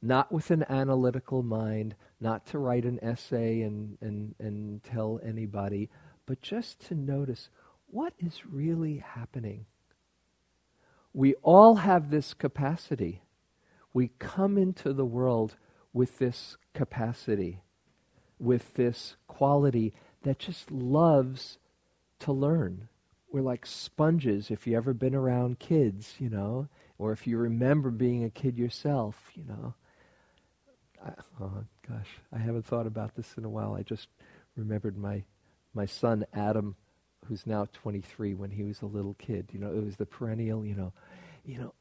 [0.00, 5.90] Not with an analytical mind, not to write an essay and, and, and tell anybody,
[6.24, 7.50] but just to notice
[7.90, 9.66] what is really happening.
[11.12, 13.20] We all have this capacity.
[13.98, 15.56] We come into the world
[15.92, 17.62] with this capacity,
[18.38, 21.58] with this quality that just loves
[22.20, 22.88] to learn
[23.30, 27.90] we're like sponges if you've ever been around kids, you know, or if you remember
[27.90, 29.74] being a kid yourself, you know.
[31.04, 33.74] I, oh gosh, I haven't thought about this in a while.
[33.74, 34.08] I just
[34.56, 35.24] remembered my
[35.74, 36.74] my son Adam,
[37.26, 39.50] who's now 23, when he was a little kid.
[39.52, 40.92] You know, it was the perennial, you know,
[41.44, 41.74] you know,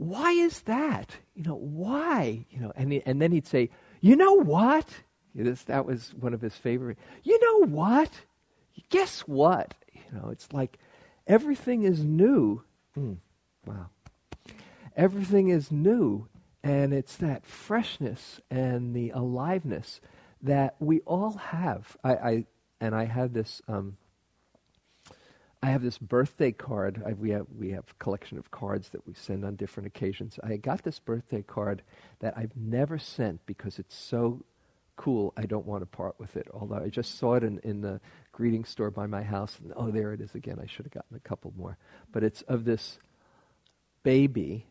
[0.00, 1.18] why is that?
[1.34, 2.46] You know, why?
[2.48, 3.68] You know, and he, and then he'd say,
[4.00, 4.86] you know what?
[5.34, 6.96] This, that was one of his favorite.
[7.22, 8.10] You know what?
[8.88, 9.74] Guess what?
[9.92, 10.78] You know, it's like
[11.26, 12.62] everything is new.
[12.98, 13.18] Mm,
[13.66, 13.90] wow.
[14.96, 16.28] Everything is new,
[16.64, 20.00] and it's that freshness and the aliveness
[20.40, 21.94] that we all have.
[22.02, 22.46] I, I
[22.80, 23.60] and I have this.
[23.68, 23.98] Um,
[25.62, 27.02] I have this birthday card.
[27.04, 30.38] I, we have we have a collection of cards that we send on different occasions.
[30.42, 31.82] I got this birthday card
[32.20, 34.42] that I've never sent because it's so
[34.96, 35.34] cool.
[35.36, 36.48] I don't want to part with it.
[36.54, 38.00] Although I just saw it in, in the
[38.32, 40.58] greeting store by my house, and oh, there it is again.
[40.62, 41.76] I should have gotten a couple more.
[42.10, 42.98] But it's of this
[44.02, 44.66] baby,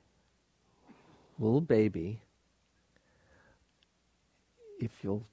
[1.38, 2.22] little baby.
[4.80, 5.26] If you'll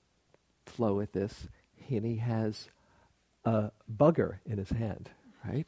[0.66, 1.48] flow with this,
[1.88, 2.68] and he has
[3.44, 5.09] a bugger in his hand,
[5.49, 5.66] right?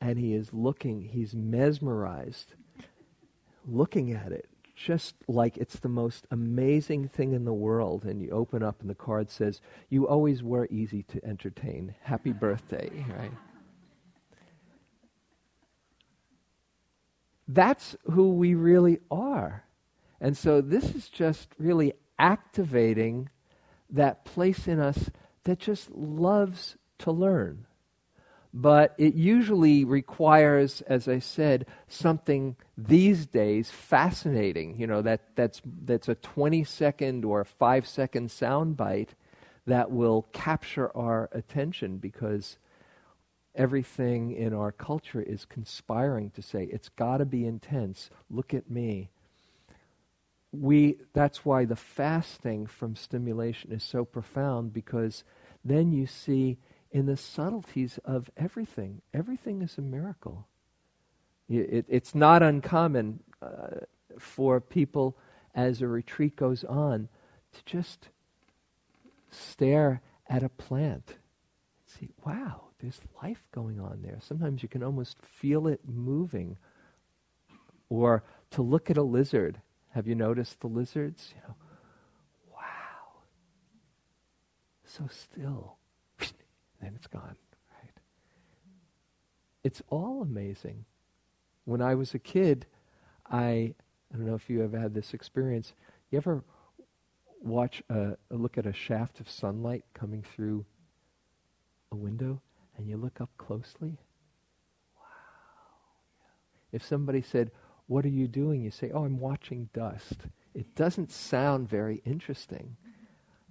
[0.00, 2.54] And he is looking, he's mesmerized
[3.66, 8.04] looking at it just like it's the most amazing thing in the world.
[8.04, 11.94] And you open up, and the card says, You always were easy to entertain.
[12.02, 13.32] Happy birthday, right?
[17.48, 19.64] That's who we really are.
[20.20, 23.30] And so this is just really activating
[23.90, 25.10] that place in us
[25.44, 27.66] that just loves to learn.
[28.58, 34.80] But it usually requires, as I said, something these days fascinating.
[34.80, 39.14] You know, that, that's, that's a 20 second or 5 second sound bite
[39.66, 42.56] that will capture our attention because
[43.54, 48.08] everything in our culture is conspiring to say, it's got to be intense.
[48.30, 49.10] Look at me.
[50.50, 55.24] We, that's why the fasting from stimulation is so profound because
[55.62, 56.56] then you see
[56.90, 59.02] in the subtleties of everything.
[59.12, 60.46] Everything is a miracle.
[61.48, 63.80] It, it, it's not uncommon uh,
[64.18, 65.16] for people
[65.54, 67.08] as a retreat goes on
[67.52, 68.08] to just
[69.30, 74.18] stare at a plant and see, wow, there's life going on there.
[74.20, 76.56] Sometimes you can almost feel it moving.
[77.88, 79.60] Or to look at a lizard.
[79.90, 81.32] Have you noticed the lizards?
[81.34, 81.54] You know,
[82.52, 83.22] wow,
[84.84, 85.76] so still.
[86.86, 87.36] Then it's gone.
[87.72, 87.92] Right?
[89.64, 90.84] It's all amazing.
[91.64, 92.66] When I was a kid,
[93.30, 93.74] I
[94.12, 95.72] I don't know if you ever had this experience.
[96.10, 96.44] You ever
[97.42, 100.64] watch a, a look at a shaft of sunlight coming through
[101.90, 102.40] a window?
[102.78, 103.96] and you look up closely,
[104.96, 105.06] wow.
[106.72, 107.50] If somebody said,
[107.86, 108.62] What are you doing?
[108.62, 110.26] You say, Oh, I'm watching dust.
[110.54, 112.76] It doesn't sound very interesting,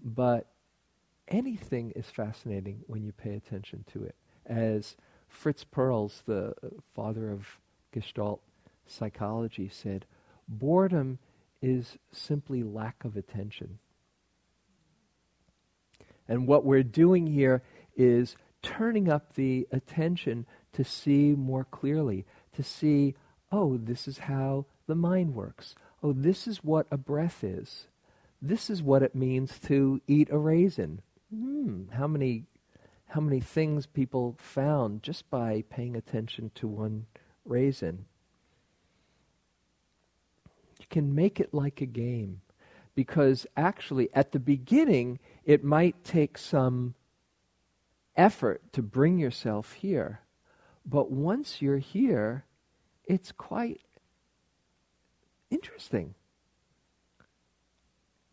[0.03, 0.47] but
[1.27, 4.15] anything is fascinating when you pay attention to it.
[4.45, 4.95] As
[5.27, 7.59] Fritz Perls, the uh, father of
[7.91, 8.41] Gestalt
[8.85, 10.05] psychology, said,
[10.47, 11.19] boredom
[11.61, 13.79] is simply lack of attention.
[16.27, 17.63] And what we're doing here
[17.95, 23.15] is turning up the attention to see more clearly, to see,
[23.51, 25.75] oh, this is how the mind works.
[26.03, 27.87] Oh, this is what a breath is.
[28.41, 31.01] This is what it means to eat a raisin.
[31.33, 32.45] Hmm, how many
[33.07, 37.05] how many things people found just by paying attention to one
[37.45, 38.05] raisin.
[40.79, 42.41] You can make it like a game
[42.95, 46.95] because actually at the beginning it might take some
[48.15, 50.21] effort to bring yourself here.
[50.85, 52.45] But once you're here,
[53.05, 53.81] it's quite
[55.49, 56.15] interesting.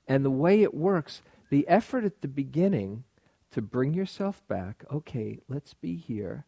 [0.08, 1.22] And the way it works,
[1.52, 3.04] the effort at the beginning
[3.50, 6.46] to bring yourself back, okay, let's be here,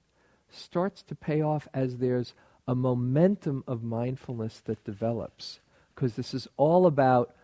[0.48, 2.32] starts to pay off as there's
[2.66, 5.60] a momentum of mindfulness that develops.
[5.94, 7.36] Because this is all about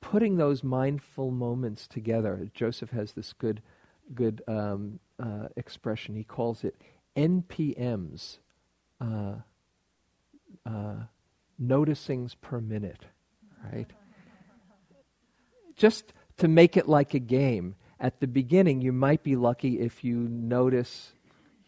[0.00, 2.48] putting those mindful moments together.
[2.52, 3.62] Joseph has this good,
[4.12, 6.16] good um, uh, expression.
[6.16, 6.74] He calls it
[7.16, 8.38] NPMs,
[9.00, 9.34] uh,
[10.66, 10.96] uh,
[11.62, 13.04] noticings per minute,
[13.72, 13.92] right?
[15.76, 17.74] Just to make it like a game.
[18.00, 21.12] At the beginning, you might be lucky if you notice,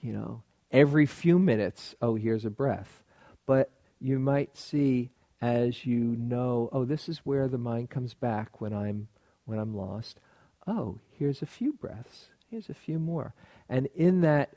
[0.00, 3.02] you know, every few minutes, oh, here's a breath.
[3.46, 5.10] But you might see
[5.40, 9.08] as you know, oh, this is where the mind comes back when I'm
[9.44, 10.18] when I'm lost.
[10.66, 12.26] Oh, here's a few breaths.
[12.50, 13.32] Here's a few more.
[13.68, 14.50] And in that,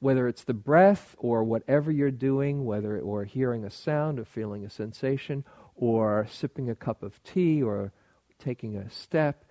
[0.00, 4.64] whether it's the breath or whatever you're doing, whether or hearing a sound or feeling
[4.64, 5.44] a sensation
[5.74, 7.92] or sipping a cup of tea or
[8.38, 9.44] taking a step,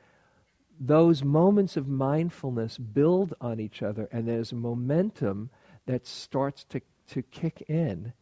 [0.79, 5.49] those moments of mindfulness build on each other and there's momentum
[5.85, 8.13] that starts to, to kick in.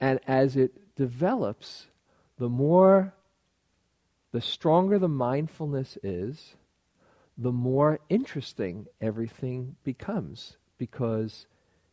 [0.00, 1.86] And as it develops,
[2.38, 3.14] the more,
[4.32, 6.56] the stronger the mindfulness is,
[7.38, 11.46] the more interesting everything becomes because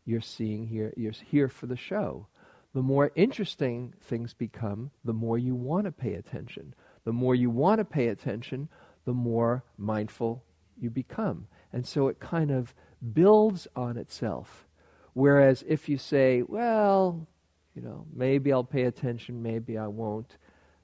[0.06, 2.28] you're seeing here, you're here for the show.
[2.74, 6.74] The more interesting things become, the more you want to pay attention.
[7.06, 8.70] The more you want to pay attention,
[9.06, 10.44] the more mindful
[10.80, 11.48] you become.
[11.74, 12.74] And so it kind of
[13.14, 14.68] builds on itself.
[15.14, 17.28] Whereas if you say, well,
[17.76, 20.38] you know, maybe I'll pay attention, maybe I won't,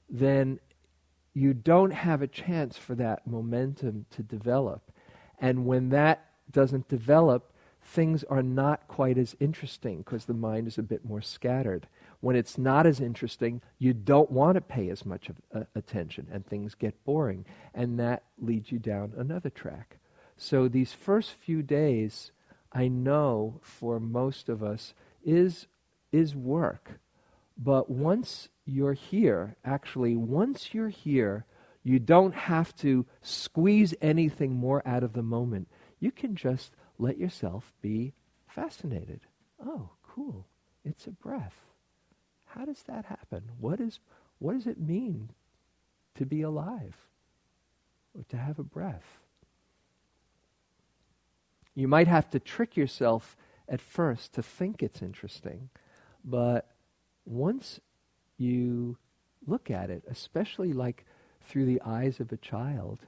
[0.10, 0.60] then
[1.34, 4.92] you don't have a chance for that momentum to develop.
[5.40, 7.52] And when that doesn't develop,
[7.82, 11.88] things are not quite as interesting because the mind is a bit more scattered.
[12.26, 16.26] When it's not as interesting, you don't want to pay as much of, uh, attention
[16.32, 17.46] and things get boring.
[17.76, 20.00] And that leads you down another track.
[20.36, 22.32] So these first few days,
[22.72, 25.68] I know for most of us, is,
[26.12, 27.00] is work.
[27.60, 31.46] But once you're here, actually, once you're here,
[31.84, 35.68] you don't have to squeeze anything more out of the moment.
[36.00, 38.14] You can just let yourself be
[38.48, 39.20] fascinated.
[39.64, 40.48] Oh, cool.
[40.84, 41.54] It's a breath.
[42.56, 43.44] How does that happen?
[43.60, 44.00] What, is,
[44.40, 45.30] what does it mean
[46.16, 46.96] to be alive
[48.18, 49.20] or to have a breath?
[51.74, 53.36] You might have to trick yourself
[53.68, 55.70] at first to think it's interesting,
[56.24, 56.72] but
[57.26, 57.82] once
[58.38, 58.98] you
[59.46, 61.06] look at it, especially like
[61.42, 63.00] through the eyes of a child,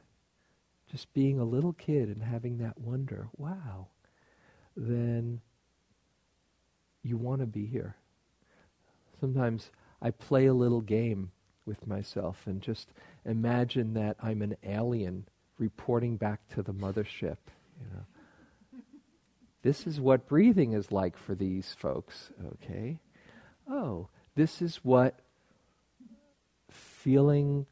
[0.91, 3.87] just being a little kid and having that wonder, wow,
[4.75, 5.39] then
[7.03, 7.95] you want to be here.
[9.19, 11.31] Sometimes I play a little game
[11.65, 12.89] with myself and just
[13.25, 15.27] imagine that I'm an alien
[15.59, 17.37] reporting back to the mothership,
[17.79, 18.05] you know.
[19.63, 22.99] This is what breathing is like for these folks, okay?
[23.69, 25.19] Oh, this is what
[26.69, 27.65] feeling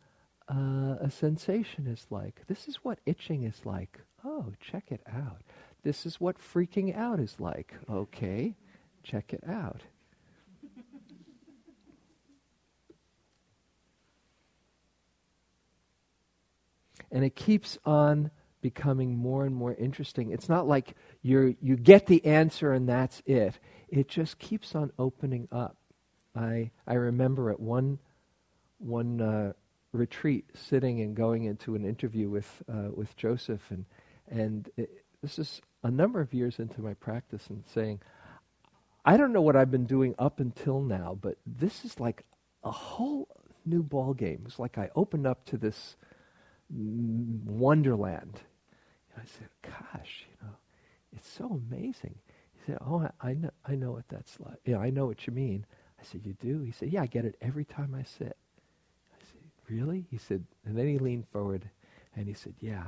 [0.49, 2.41] uh, a sensation is like.
[2.47, 4.01] This is what itching is like.
[4.23, 5.41] Oh, check it out.
[5.83, 7.73] This is what freaking out is like.
[7.89, 8.55] Okay,
[9.03, 9.81] check it out.
[17.15, 18.29] And it keeps on
[18.61, 20.31] becoming more and more interesting.
[20.31, 23.57] It's not like you you get the answer and that's it.
[23.87, 25.77] It just keeps on opening up.
[26.35, 27.99] I I remember at one
[28.79, 29.53] one uh,
[29.93, 33.85] retreat sitting and going into an interview with uh, with Joseph and
[34.27, 34.89] and it,
[35.21, 38.01] this is a number of years into my practice and saying
[39.05, 42.25] I don't know what I've been doing up until now, but this is like
[42.61, 43.29] a whole
[43.65, 44.43] new ball game.
[44.45, 45.95] It's like I opened up to this
[46.69, 48.41] wonderland.
[49.13, 50.53] And I said, "Gosh, you know,
[51.13, 52.15] it's so amazing."
[52.53, 54.59] He said, "Oh, I, I know, I know what that's like.
[54.65, 55.65] Yeah, I know what you mean."
[55.99, 58.37] I said, "You do?" He said, "Yeah, I get it every time I sit."
[59.13, 61.69] I said, "Really?" He said, and then he leaned forward
[62.15, 62.87] and he said, "Yeah,"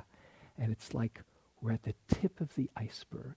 [0.57, 1.21] and it's like
[1.61, 3.35] we're at the tip of the iceberg.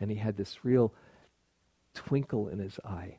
[0.00, 0.92] And he had this real
[1.94, 3.18] twinkle in his eye.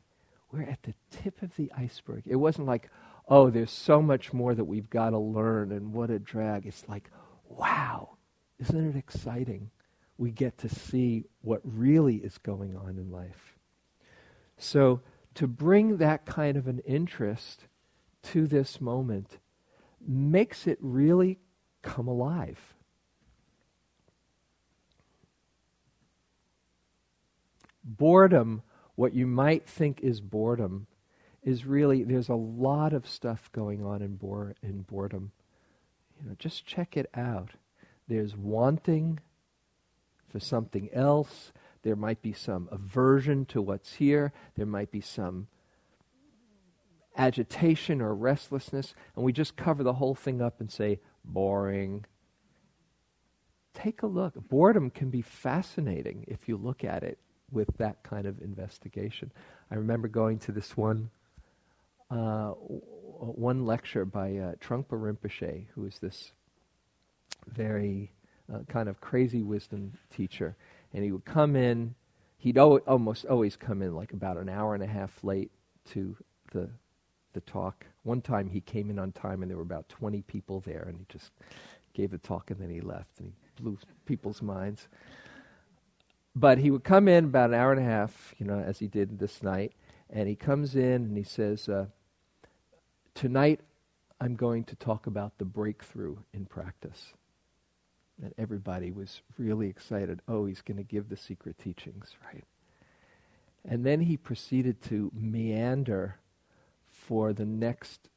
[0.52, 2.22] We're at the tip of the iceberg.
[2.26, 2.90] It wasn't like,
[3.28, 6.66] oh, there's so much more that we've got to learn and what a drag.
[6.66, 7.10] It's like,
[7.48, 8.16] wow,
[8.58, 9.70] isn't it exciting?
[10.18, 13.56] We get to see what really is going on in life.
[14.56, 15.02] So,
[15.34, 17.66] to bring that kind of an interest
[18.22, 19.38] to this moment
[20.00, 21.38] makes it really
[21.82, 22.74] come alive.
[27.84, 28.62] Boredom,
[28.94, 30.86] what you might think is boredom,
[31.46, 35.30] is really there's a lot of stuff going on in, bore, in boredom.
[36.20, 37.50] You know, just check it out.
[38.08, 39.20] There's wanting
[40.28, 41.52] for something else.
[41.82, 44.32] There might be some aversion to what's here.
[44.56, 45.46] There might be some
[47.16, 52.04] agitation or restlessness, and we just cover the whole thing up and say, boring.
[53.72, 54.34] Take a look.
[54.48, 57.18] Boredom can be fascinating if you look at it
[57.52, 59.30] with that kind of investigation.
[59.70, 61.10] I remember going to this one
[62.10, 66.32] uh, one lecture by uh, Trungpa Rinpoche, who is this
[67.48, 68.12] very
[68.52, 70.56] uh, kind of crazy wisdom teacher.
[70.92, 71.94] And he would come in,
[72.38, 75.50] he'd al- almost always come in like about an hour and a half late
[75.92, 76.16] to
[76.52, 76.68] the,
[77.32, 77.86] the talk.
[78.02, 80.98] One time he came in on time and there were about 20 people there and
[80.98, 81.32] he just
[81.94, 84.88] gave the talk and then he left and he blew people's minds.
[86.34, 88.88] But he would come in about an hour and a half, you know, as he
[88.88, 89.72] did this night,
[90.10, 91.86] and he comes in and he says, uh,
[93.16, 93.60] Tonight,
[94.20, 97.14] I'm going to talk about the breakthrough in practice.
[98.22, 100.20] And everybody was really excited.
[100.28, 102.44] Oh, he's going to give the secret teachings, right?
[103.64, 106.18] And then he proceeded to meander
[106.90, 108.10] for the next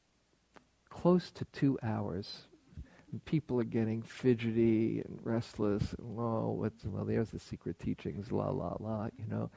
[0.90, 2.40] close to two hours.
[3.14, 5.94] And people are getting fidgety and restless.
[5.94, 9.50] And, oh, what's, well, there's the secret teachings, la, la, la, you know.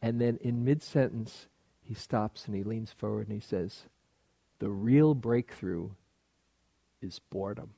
[0.00, 1.46] And then in mid sentence,
[1.82, 3.82] he stops and he leans forward and he says,
[4.58, 5.90] the real breakthrough
[7.00, 7.70] is boredom.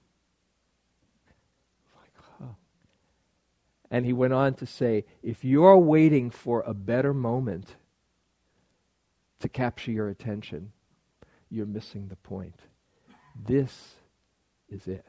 [3.91, 7.74] And he went on to say if you're waiting for a better moment
[9.41, 10.72] to capture your attention,
[11.51, 12.61] you're missing the point.
[13.35, 13.97] This
[14.68, 15.07] is it.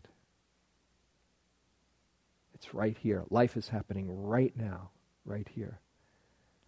[2.56, 3.24] It's right here.
[3.30, 4.90] Life is happening right now,
[5.26, 5.80] right here.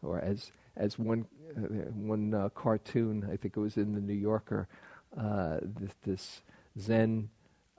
[0.04, 1.26] Or as as one
[1.56, 1.62] uh,
[1.94, 4.68] one uh, cartoon, I think it was in the New Yorker,
[5.18, 6.42] uh, this, this,
[6.80, 7.30] Zen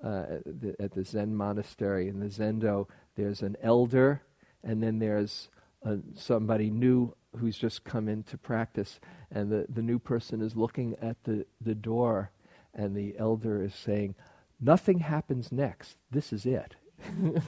[0.03, 2.89] uh, the, at the Zen monastery in the Zendo.
[3.17, 4.23] There's an elder,
[4.63, 5.49] and then there's
[5.83, 10.95] a, somebody new who's just come into practice, and the, the new person is looking
[11.01, 12.31] at the, the door,
[12.75, 14.15] and the elder is saying,
[14.61, 15.97] Nothing happens next.
[16.11, 16.77] This is it.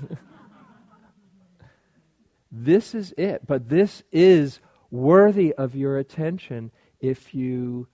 [2.51, 3.47] this is it.
[3.47, 4.61] But this is
[4.91, 7.87] worthy of your attention if you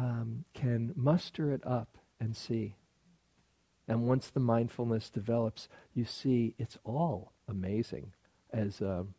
[0.00, 2.74] um, can muster it up and see.
[3.86, 8.12] And once the mindfulness develops, you see it's all amazing.
[8.50, 9.14] As um,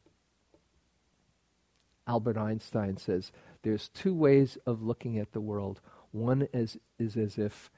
[2.07, 5.81] Albert Einstein says, there's two ways of looking at the world.
[6.11, 7.69] One is, is as if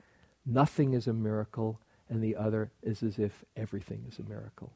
[0.46, 4.72] nothing is a miracle, and the other is as if everything is a miracle.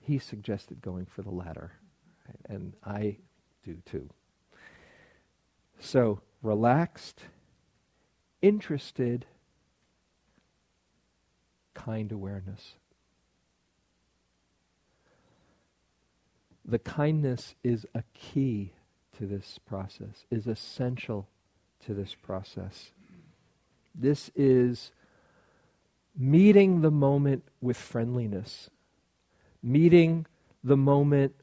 [0.00, 1.72] He suggested going for the latter,
[2.48, 3.18] and I
[3.64, 4.10] do too.
[5.80, 7.22] So, relaxed,
[8.40, 9.26] interested,
[11.74, 12.74] kind awareness.
[16.64, 18.72] The kindness is a key
[19.18, 21.28] to this process, is essential
[21.84, 22.90] to this process.
[23.94, 24.90] This is
[26.16, 28.70] meeting the moment with friendliness,
[29.62, 30.26] meeting
[30.62, 31.34] the moment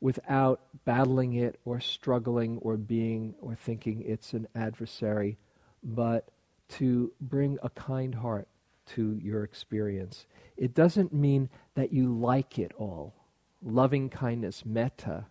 [0.00, 5.38] without battling it or struggling or being or thinking it's an adversary,
[5.82, 6.30] but
[6.68, 8.48] to bring a kind heart
[8.86, 10.26] to your experience.
[10.56, 13.14] It doesn't mean that you like it all.
[13.62, 15.26] Loving kindness, metta,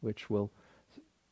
[0.00, 0.50] which we'll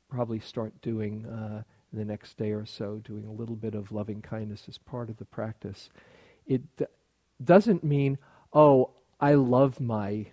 [0.09, 1.63] probably start doing uh,
[1.93, 5.17] the next day or so, doing a little bit of loving kindness as part of
[5.17, 5.89] the practice.
[6.47, 6.87] It d-
[7.43, 8.19] doesn't mean,
[8.53, 8.91] oh,
[9.21, 10.27] I love my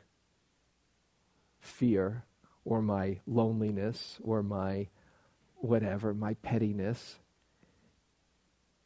[1.66, 2.24] fear
[2.64, 4.88] or my loneliness or my
[5.56, 7.20] whatever, my pettiness.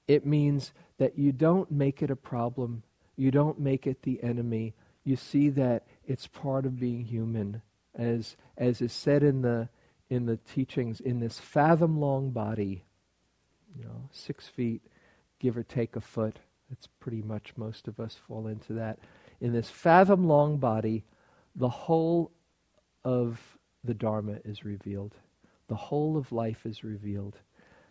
[0.08, 2.84] It means that you don't make it a problem,
[3.16, 4.74] you don't make it the enemy.
[5.04, 7.62] You see that it's part of being human,
[7.96, 9.70] as as is said in the
[10.10, 12.84] in the teachings, in this fathom long body,
[13.76, 14.82] you know, six feet,
[15.40, 16.40] give or take a foot.
[16.72, 19.00] It's pretty much most of us fall into that.
[19.40, 21.06] In this fathom long body,
[21.56, 22.32] the whole
[23.04, 23.40] of
[23.84, 25.16] the Dharma is revealed.
[25.68, 27.38] The whole of life is revealed.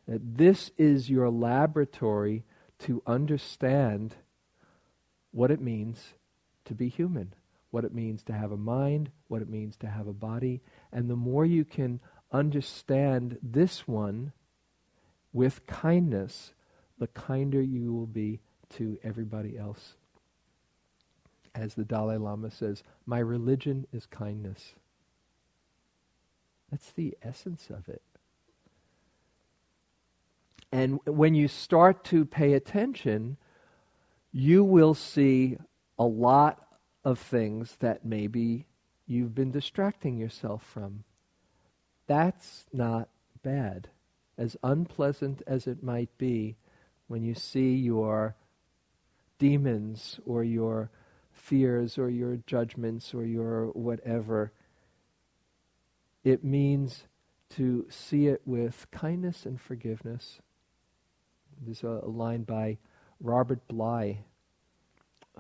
[0.06, 2.44] That this is your laboratory
[2.80, 4.14] to understand
[5.30, 6.14] what it means
[6.64, 7.34] to be human,
[7.70, 10.60] what it means to have a mind, what it means to have a body.
[10.92, 12.00] And the more you can
[12.32, 14.32] understand this one
[15.32, 16.52] with kindness,
[16.98, 18.40] the kinder you will be
[18.70, 19.94] to everybody else.
[21.54, 24.74] As the Dalai Lama says, my religion is kindness.
[26.70, 28.02] That's the essence of it.
[30.70, 33.38] And when you start to pay attention,
[34.32, 35.56] you will see
[35.98, 36.62] a lot
[37.04, 38.66] of things that maybe
[39.06, 41.04] you've been distracting yourself from.
[42.06, 43.08] That's not
[43.42, 43.88] bad.
[44.36, 46.56] As unpleasant as it might be
[47.06, 48.36] when you see your
[49.38, 50.90] demons or your
[51.32, 54.52] fears or your judgments or your whatever,
[56.24, 57.04] it means
[57.50, 60.40] to see it with kindness and forgiveness.
[61.60, 62.78] There's a, a line by
[63.20, 64.20] Robert Bly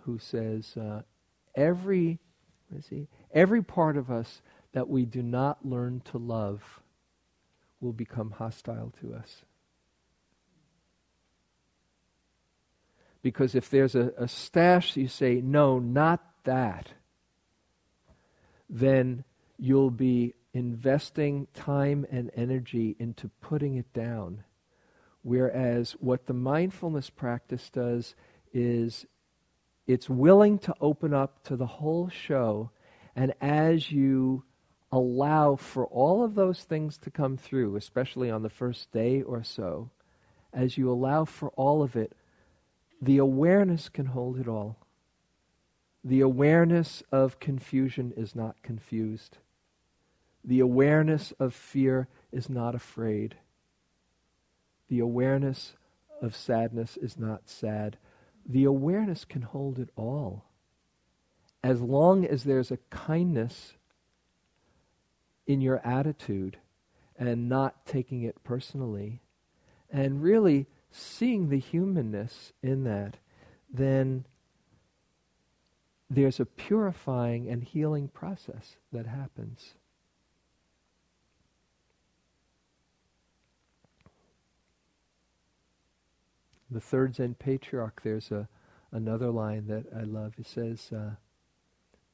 [0.02, 1.02] who says, uh,
[1.54, 2.18] every,
[2.88, 6.80] he, every part of us that we do not learn to love
[7.80, 9.42] will become hostile to us.
[13.22, 16.88] Because if there's a, a stash, you say, no, not that,
[18.70, 19.24] then
[19.58, 24.44] you'll be investing time and energy into putting it down.
[25.22, 28.14] Whereas what the mindfulness practice does
[28.52, 29.06] is
[29.86, 32.70] it's willing to open up to the whole show,
[33.16, 34.44] and as you
[34.90, 39.42] allow for all of those things to come through, especially on the first day or
[39.42, 39.90] so,
[40.52, 42.12] as you allow for all of it,
[43.00, 44.76] the awareness can hold it all.
[46.04, 49.38] The awareness of confusion is not confused.
[50.48, 53.36] The awareness of fear is not afraid.
[54.88, 55.74] The awareness
[56.22, 57.98] of sadness is not sad.
[58.48, 60.46] The awareness can hold it all.
[61.62, 63.74] As long as there's a kindness
[65.46, 66.56] in your attitude
[67.14, 69.20] and not taking it personally,
[69.90, 73.18] and really seeing the humanness in that,
[73.70, 74.24] then
[76.08, 79.74] there's a purifying and healing process that happens.
[86.70, 88.48] The third Zen patriarch, there's a,
[88.92, 90.34] another line that I love.
[90.38, 91.12] It says, uh,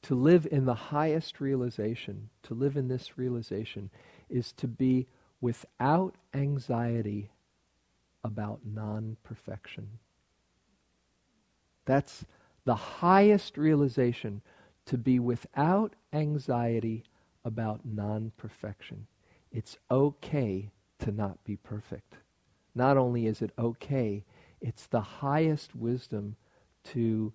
[0.03, 3.89] To live in the highest realization, to live in this realization,
[4.29, 5.07] is to be
[5.41, 7.31] without anxiety
[8.23, 9.99] about non perfection.
[11.85, 12.25] That's
[12.65, 14.41] the highest realization
[14.85, 17.03] to be without anxiety
[17.43, 19.07] about non perfection.
[19.51, 22.15] It's okay to not be perfect.
[22.73, 24.25] Not only is it okay,
[24.61, 26.35] it's the highest wisdom
[26.85, 27.33] to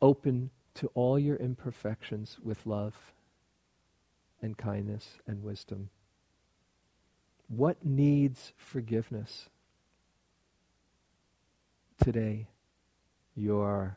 [0.00, 2.94] open to all your imperfections with love
[4.40, 5.90] and kindness and wisdom.
[7.48, 9.48] What needs forgiveness
[12.02, 12.46] today?
[13.34, 13.96] Your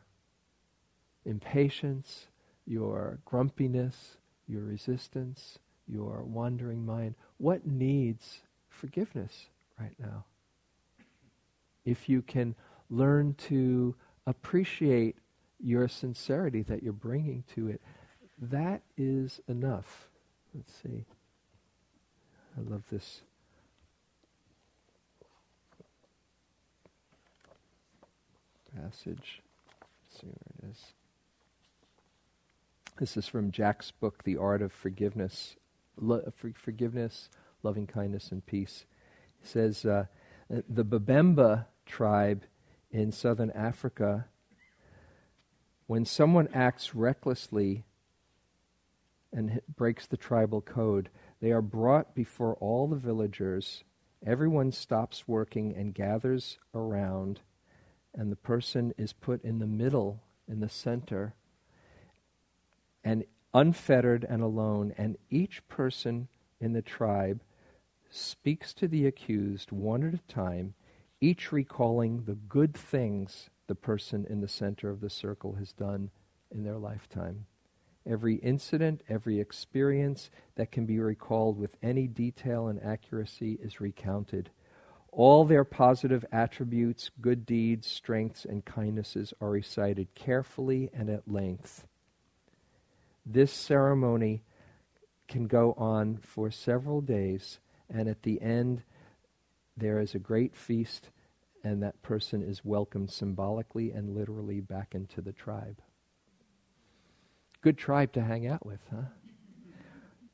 [1.24, 2.26] impatience,
[2.66, 4.16] your grumpiness,
[4.48, 7.14] your resistance, your wandering mind.
[7.38, 9.46] What needs forgiveness
[9.78, 10.24] right now?
[11.84, 12.54] If you can
[12.90, 13.94] learn to
[14.26, 15.16] appreciate
[15.60, 17.80] your sincerity that you're bringing to it,
[18.40, 20.08] that is enough.
[20.54, 21.04] Let's see.
[22.56, 23.22] I love this.
[28.76, 29.42] Passage.
[29.80, 30.78] Let's see where it is.
[32.98, 35.56] This is from Jack's book, The Art of Forgiveness.
[35.96, 37.28] Lo- for- forgiveness,
[37.62, 38.86] loving kindness, and peace.
[39.40, 40.06] He says uh,
[40.48, 42.44] the Babemba tribe
[42.90, 44.26] in southern Africa
[45.92, 47.84] when someone acts recklessly
[49.30, 51.10] and breaks the tribal code,
[51.40, 53.84] they are brought before all the villagers.
[54.24, 57.40] Everyone stops working and gathers around,
[58.14, 61.34] and the person is put in the middle, in the center,
[63.04, 64.94] and unfettered and alone.
[64.96, 66.28] And each person
[66.58, 67.42] in the tribe
[68.08, 70.72] speaks to the accused one at a time,
[71.22, 76.10] each recalling the good things the person in the center of the circle has done
[76.50, 77.46] in their lifetime.
[78.04, 84.50] Every incident, every experience that can be recalled with any detail and accuracy is recounted.
[85.12, 91.86] All their positive attributes, good deeds, strengths, and kindnesses are recited carefully and at length.
[93.24, 94.42] This ceremony
[95.28, 98.82] can go on for several days, and at the end,
[99.76, 101.10] there is a great feast
[101.64, 105.80] and that person is welcomed symbolically and literally back into the tribe.
[107.60, 109.02] Good tribe to hang out with, huh?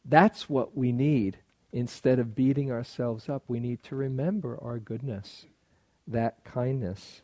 [0.05, 1.39] That's what we need.
[1.70, 5.45] Instead of beating ourselves up, we need to remember our goodness,
[6.07, 7.20] that kindness.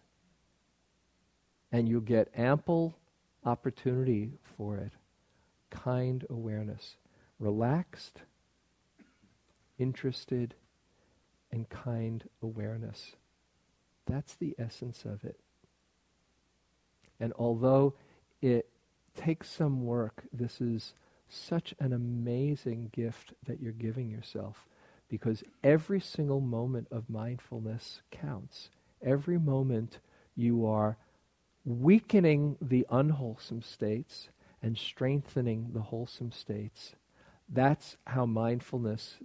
[1.73, 2.99] And you'll get ample
[3.45, 4.93] opportunity for it.
[5.71, 6.97] Kind awareness.
[7.39, 8.21] Relaxed,
[9.79, 10.55] interested,
[11.55, 13.13] and kind awareness.
[14.07, 15.39] That's the essence of it.
[17.21, 17.95] And although
[18.43, 18.69] it
[19.17, 20.95] takes some work, this is
[21.29, 24.67] such an amazing gift that you're giving yourself
[25.09, 28.71] because every single moment of mindfulness counts.
[29.01, 30.01] Every moment
[30.35, 30.97] you are
[31.65, 34.29] weakening the unwholesome states
[34.61, 36.95] and strengthening the wholesome states.
[37.49, 39.19] That's how mindfulness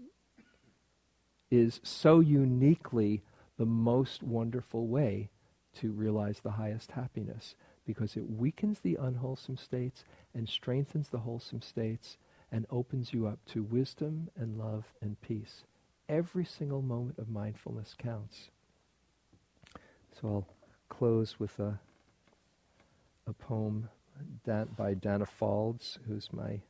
[1.52, 3.22] is so uniquely
[3.58, 5.30] the most wonderful way
[5.76, 11.62] to realize the highest happiness because it weakens the unwholesome states and strengthens the wholesome
[11.62, 12.18] states
[12.52, 15.64] and opens you up to wisdom and love and peace.
[16.08, 18.50] Every single moment of mindfulness counts.
[20.20, 20.48] So I'll
[20.90, 21.80] close with a,
[23.28, 23.90] a poem
[24.46, 26.62] by Danna Faulds, who's my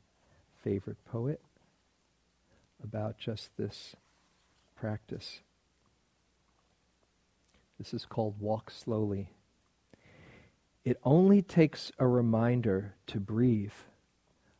[0.64, 1.42] favorite poet,
[2.84, 3.96] about just this
[4.80, 5.42] practice.
[7.78, 9.34] This is called Walk Slowly.
[10.86, 13.74] It only takes a reminder to breathe,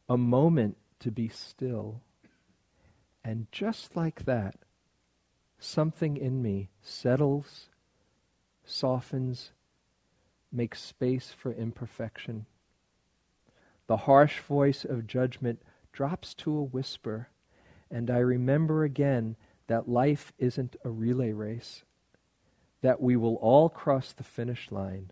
[0.10, 2.02] a moment to be still.
[3.24, 4.56] And just like that,
[5.58, 7.68] something in me settles,
[8.66, 9.52] softens,
[10.52, 12.46] makes space for imperfection.
[13.88, 15.62] The harsh voice of judgment
[15.94, 17.30] drops to a whisper,
[17.90, 19.38] and I remember again
[19.70, 21.84] that life isn't a relay race
[22.82, 25.12] that we will all cross the finish line,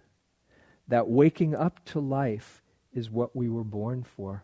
[0.87, 4.43] that waking up to life is what we were born for.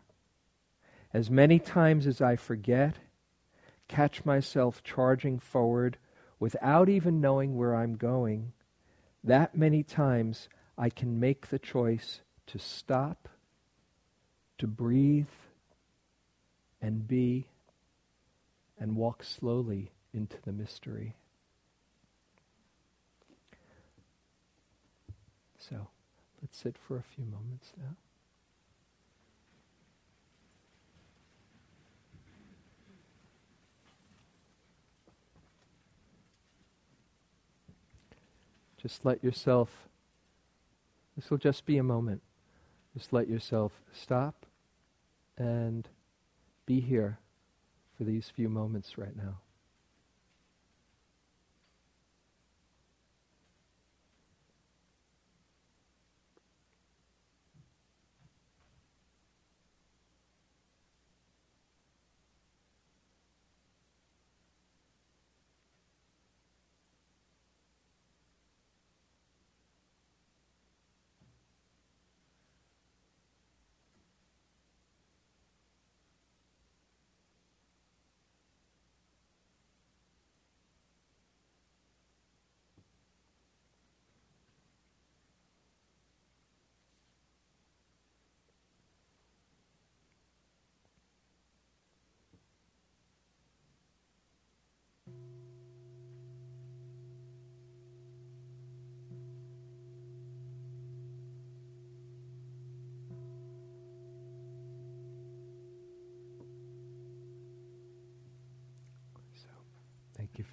[1.12, 2.96] As many times as I forget,
[3.88, 5.98] catch myself charging forward
[6.40, 8.54] without even knowing where I'm going,
[9.24, 10.48] that many times
[10.78, 13.30] I can make the choice to stop,
[14.60, 15.26] to breathe,
[16.82, 17.48] and be,
[18.78, 21.16] and walk slowly into the mystery.
[25.58, 25.88] So
[26.42, 27.96] let's sit for a few moments now.
[38.82, 39.70] Just let yourself,
[41.16, 42.22] this will just be a moment.
[42.94, 44.46] Just let yourself stop
[45.38, 45.88] and
[46.66, 47.18] be here
[47.98, 49.43] for these few moments right now.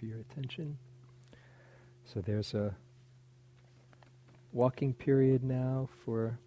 [0.01, 0.79] For your attention.
[2.07, 2.75] So there's a
[4.53, 6.39] walking period now for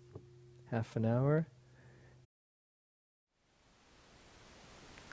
[0.71, 1.45] half an hour.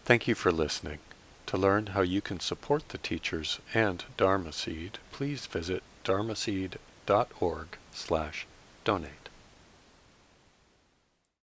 [0.04, 0.98] Thank you for listening.
[1.46, 8.46] To learn how you can support the teachers and Dharma Seed, please visit dharmaseed.org slash
[8.84, 9.29] donate.